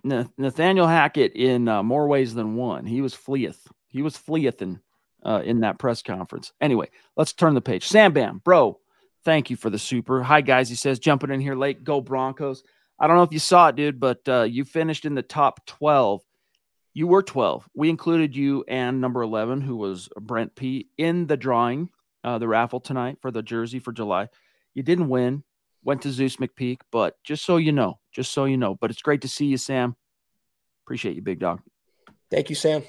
[0.03, 3.67] Nathaniel Hackett, in uh, more ways than one, he was fleeth.
[3.87, 4.79] He was fleething
[5.23, 6.51] uh, in that press conference.
[6.61, 7.87] Anyway, let's turn the page.
[7.87, 8.79] Sam Bam, bro,
[9.23, 10.23] thank you for the super.
[10.23, 10.69] Hi, guys.
[10.69, 11.83] He says, jumping in here late.
[11.83, 12.63] Go Broncos.
[12.99, 15.65] I don't know if you saw it, dude, but uh, you finished in the top
[15.65, 16.21] 12.
[16.93, 17.67] You were 12.
[17.73, 21.89] We included you and number 11, who was Brent P, in the drawing,
[22.23, 24.29] uh, the raffle tonight for the jersey for July.
[24.73, 25.43] You didn't win,
[25.83, 28.75] went to Zeus McPeak, but just so you know, just so you know.
[28.75, 29.95] But it's great to see you, Sam.
[30.85, 31.61] Appreciate you, big dog.
[32.29, 32.83] Thank you, Sam.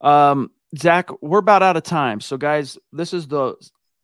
[0.00, 2.20] Um, Zach, we're about out of time.
[2.20, 3.54] So, guys, this is the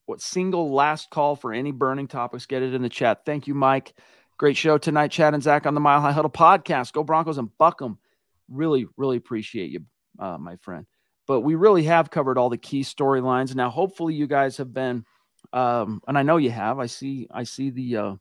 [0.06, 2.46] what single last call for any burning topics.
[2.46, 3.24] Get it in the chat.
[3.24, 3.94] Thank you, Mike.
[4.38, 6.92] Great show tonight, Chad and Zach on the Mile High Huddle podcast.
[6.92, 7.98] Go Broncos and buck them.
[8.48, 9.80] Really, really appreciate you,
[10.18, 10.86] uh, my friend.
[11.26, 13.54] But we really have covered all the key storylines.
[13.54, 15.04] Now, hopefully, you guys have been,
[15.52, 16.78] um, and I know you have.
[16.78, 18.14] I see, I see the, uh,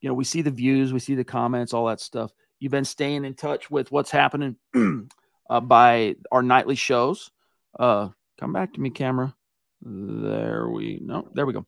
[0.00, 2.30] you know, we see the views, we see the comments, all that stuff.
[2.60, 4.56] You've been staying in touch with what's happening
[5.50, 7.30] uh, by our nightly shows.
[7.78, 8.08] Uh,
[8.38, 9.34] come back to me, camera.
[9.82, 11.66] There we no, there we go.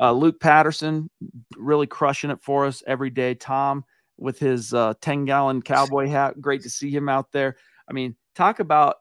[0.00, 1.10] Uh, Luke Patterson
[1.56, 3.34] really crushing it for us every day.
[3.34, 3.84] Tom
[4.18, 6.40] with his uh, 10 gallon cowboy hat.
[6.40, 7.56] Great to see him out there.
[7.88, 8.96] I mean, talk about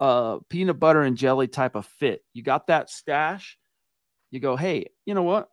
[0.00, 2.22] uh, peanut butter and jelly type of fit.
[2.34, 3.58] You got that stash.
[4.30, 5.48] You go, hey, you know what?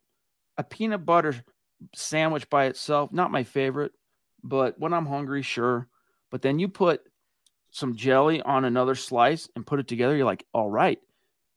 [0.57, 1.35] A peanut butter
[1.95, 3.91] sandwich by itself, not my favorite,
[4.43, 5.87] but when I'm hungry, sure.
[6.31, 7.01] But then you put
[7.73, 10.99] some jelly on another slice and put it together, you're like, all right.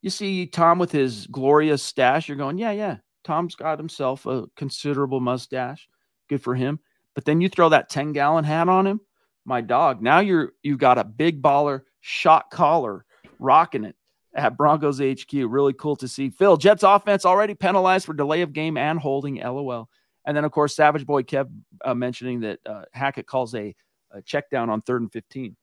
[0.01, 2.97] You see Tom with his glorious stash, you're going, yeah, yeah.
[3.23, 5.89] Tom's got himself a considerable mustache.
[6.29, 6.81] Good for him.
[7.15, 9.01] But then you throw that 10 gallon hat on him,
[9.45, 10.01] my dog.
[10.01, 13.05] Now you're you've got a big baller shot collar
[13.39, 13.97] rocking it
[14.35, 15.33] at Broncos HQ.
[15.33, 16.31] Really cool to see.
[16.31, 19.37] Phil, Jets offense already penalized for delay of game and holding.
[19.37, 19.89] LOL.
[20.25, 21.49] And then, of course, Savage Boy Kev
[21.85, 23.75] uh, mentioning that uh, Hackett calls a,
[24.11, 25.57] a check down on third and 15.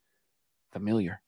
[0.73, 1.21] Familiar.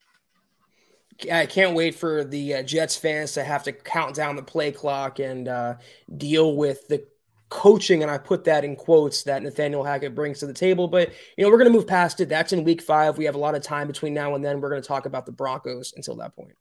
[1.32, 4.72] I can't wait for the uh, Jets fans to have to count down the play
[4.72, 5.76] clock and uh,
[6.18, 7.06] deal with the
[7.50, 10.88] coaching, and I put that in quotes that Nathaniel Hackett brings to the table.
[10.88, 12.28] But you know, we're going to move past it.
[12.28, 13.18] That's in week five.
[13.18, 14.60] We have a lot of time between now and then.
[14.60, 16.56] We're going to talk about the Broncos until that point.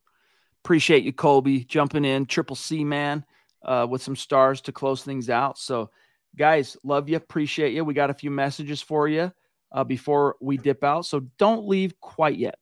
[0.65, 3.25] Appreciate you, Colby, jumping in, triple C man,
[3.65, 5.59] uh, with some stars to close things out.
[5.59, 5.91] So,
[6.37, 7.85] guys, love you, appreciate you.
[7.85, 9.33] We got a few messages for you
[9.73, 12.59] uh, before we dip out, so don't leave quite yet.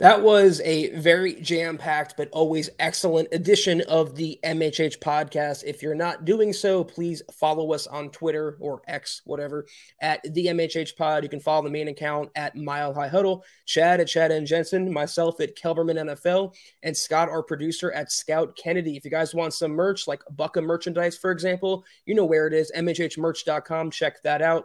[0.00, 5.62] That was a very jam packed but always excellent edition of the MHH podcast.
[5.66, 9.66] If you're not doing so, please follow us on Twitter or X, whatever,
[10.00, 11.22] at the MHH pod.
[11.22, 14.90] You can follow the main account at Mile High Huddle, Chad at Chad and Jensen,
[14.90, 18.96] myself at Kelberman NFL, and Scott, our producer, at Scott Kennedy.
[18.96, 22.54] If you guys want some merch, like Bucka merchandise, for example, you know where it
[22.54, 23.90] is, MHHmerch.com.
[23.90, 24.64] Check that out.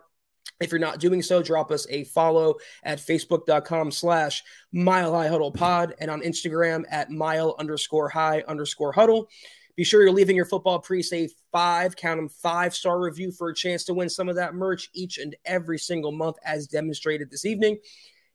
[0.62, 5.52] If you're not doing so, drop us a follow at facebook.com slash mile high huddle
[5.52, 9.28] pod and on Instagram at mile underscore high underscore huddle.
[9.76, 13.50] Be sure you're leaving your football priest a five, count them five star review for
[13.50, 17.30] a chance to win some of that merch each and every single month, as demonstrated
[17.30, 17.78] this evening.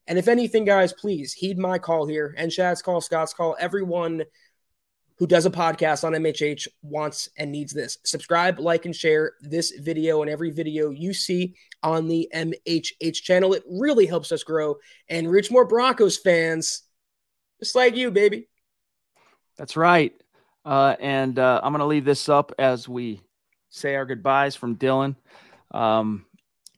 [0.06, 3.56] And if anything, guys, please heed my call here and Chad's call, Scott's call.
[3.58, 4.24] Everyone
[5.20, 7.98] who does a podcast on MHH wants and needs this.
[8.04, 13.52] Subscribe, like, and share this video and every video you see on the MHH channel.
[13.52, 14.76] It really helps us grow
[15.10, 16.84] and reach more Broncos fans,
[17.60, 18.48] just like you, baby.
[19.58, 20.14] That's right.
[20.64, 23.20] Uh, and uh, I'm going to leave this up as we
[23.68, 25.16] say our goodbyes from Dylan.
[25.70, 26.24] Um,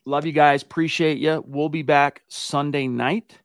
[0.03, 0.63] love you guys.
[0.63, 1.41] Appreciate you.
[1.47, 3.39] We'll be back Sunday night.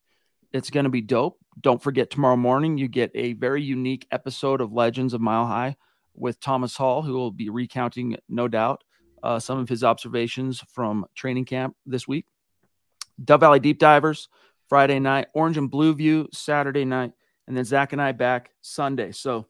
[0.53, 1.38] It's going to be dope.
[1.61, 5.77] Don't forget, tomorrow morning, you get a very unique episode of Legends of Mile High
[6.15, 8.85] with Thomas Hall, who will be recounting, no doubt,
[9.23, 12.27] uh, some of his observations from training camp this week.
[13.23, 14.29] Dove Valley Deep Divers,
[14.69, 17.13] Friday night, Orange and Blue View, Saturday night,
[17.47, 19.13] and then Zach and I back Sunday.
[19.13, 19.47] So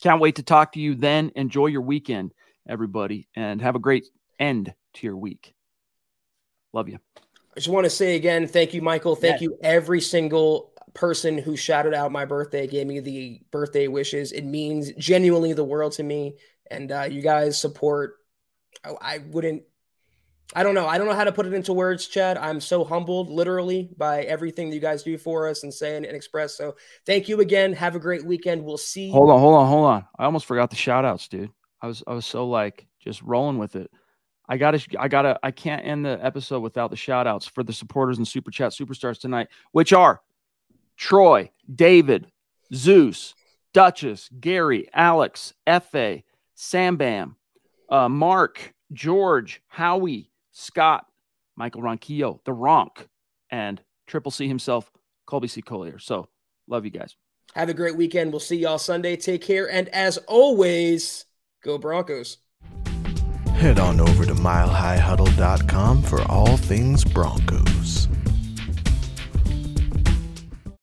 [0.00, 1.32] can't wait to talk to you then.
[1.34, 2.32] Enjoy your weekend,
[2.66, 4.06] everybody, and have a great
[4.38, 5.54] end to your week.
[6.72, 6.98] Love you.
[7.18, 9.16] I just want to say again, thank you, Michael.
[9.16, 9.42] Thank yes.
[9.42, 14.32] you, every single person who shouted out my birthday, gave me the birthday wishes.
[14.32, 16.34] It means genuinely the world to me.
[16.70, 18.16] And uh, you guys support.
[18.84, 19.62] I, I wouldn't.
[20.56, 20.86] I don't know.
[20.86, 22.36] I don't know how to put it into words, Chad.
[22.36, 26.06] I'm so humbled, literally, by everything that you guys do for us and say and
[26.06, 26.56] express.
[26.56, 26.74] So
[27.06, 27.74] thank you again.
[27.74, 28.64] Have a great weekend.
[28.64, 29.10] We'll see.
[29.10, 30.06] Hold on, hold on, hold on.
[30.18, 31.50] I almost forgot the shout outs, dude.
[31.80, 33.90] I was I was so like just rolling with it.
[34.48, 37.72] I gotta I gotta I can't end the episode without the shout outs for the
[37.72, 40.22] supporters and super chat superstars tonight, which are
[40.98, 42.30] Troy, David,
[42.74, 43.34] Zeus,
[43.72, 46.24] Duchess, Gary, Alex, F.A.,
[46.56, 47.36] Sambam,
[47.88, 51.06] uh, Mark, George, Howie, Scott,
[51.56, 53.06] Michael Ronquillo, The Ronk,
[53.50, 54.90] and Triple C himself,
[55.26, 55.62] Colby C.
[55.62, 55.98] Collier.
[55.98, 56.28] So,
[56.66, 57.14] love you guys.
[57.54, 58.32] Have a great weekend.
[58.32, 59.16] We'll see y'all Sunday.
[59.16, 59.70] Take care.
[59.70, 61.26] And as always,
[61.62, 62.38] go Broncos.
[63.54, 68.08] Head on over to milehighhuddle.com for all things Broncos.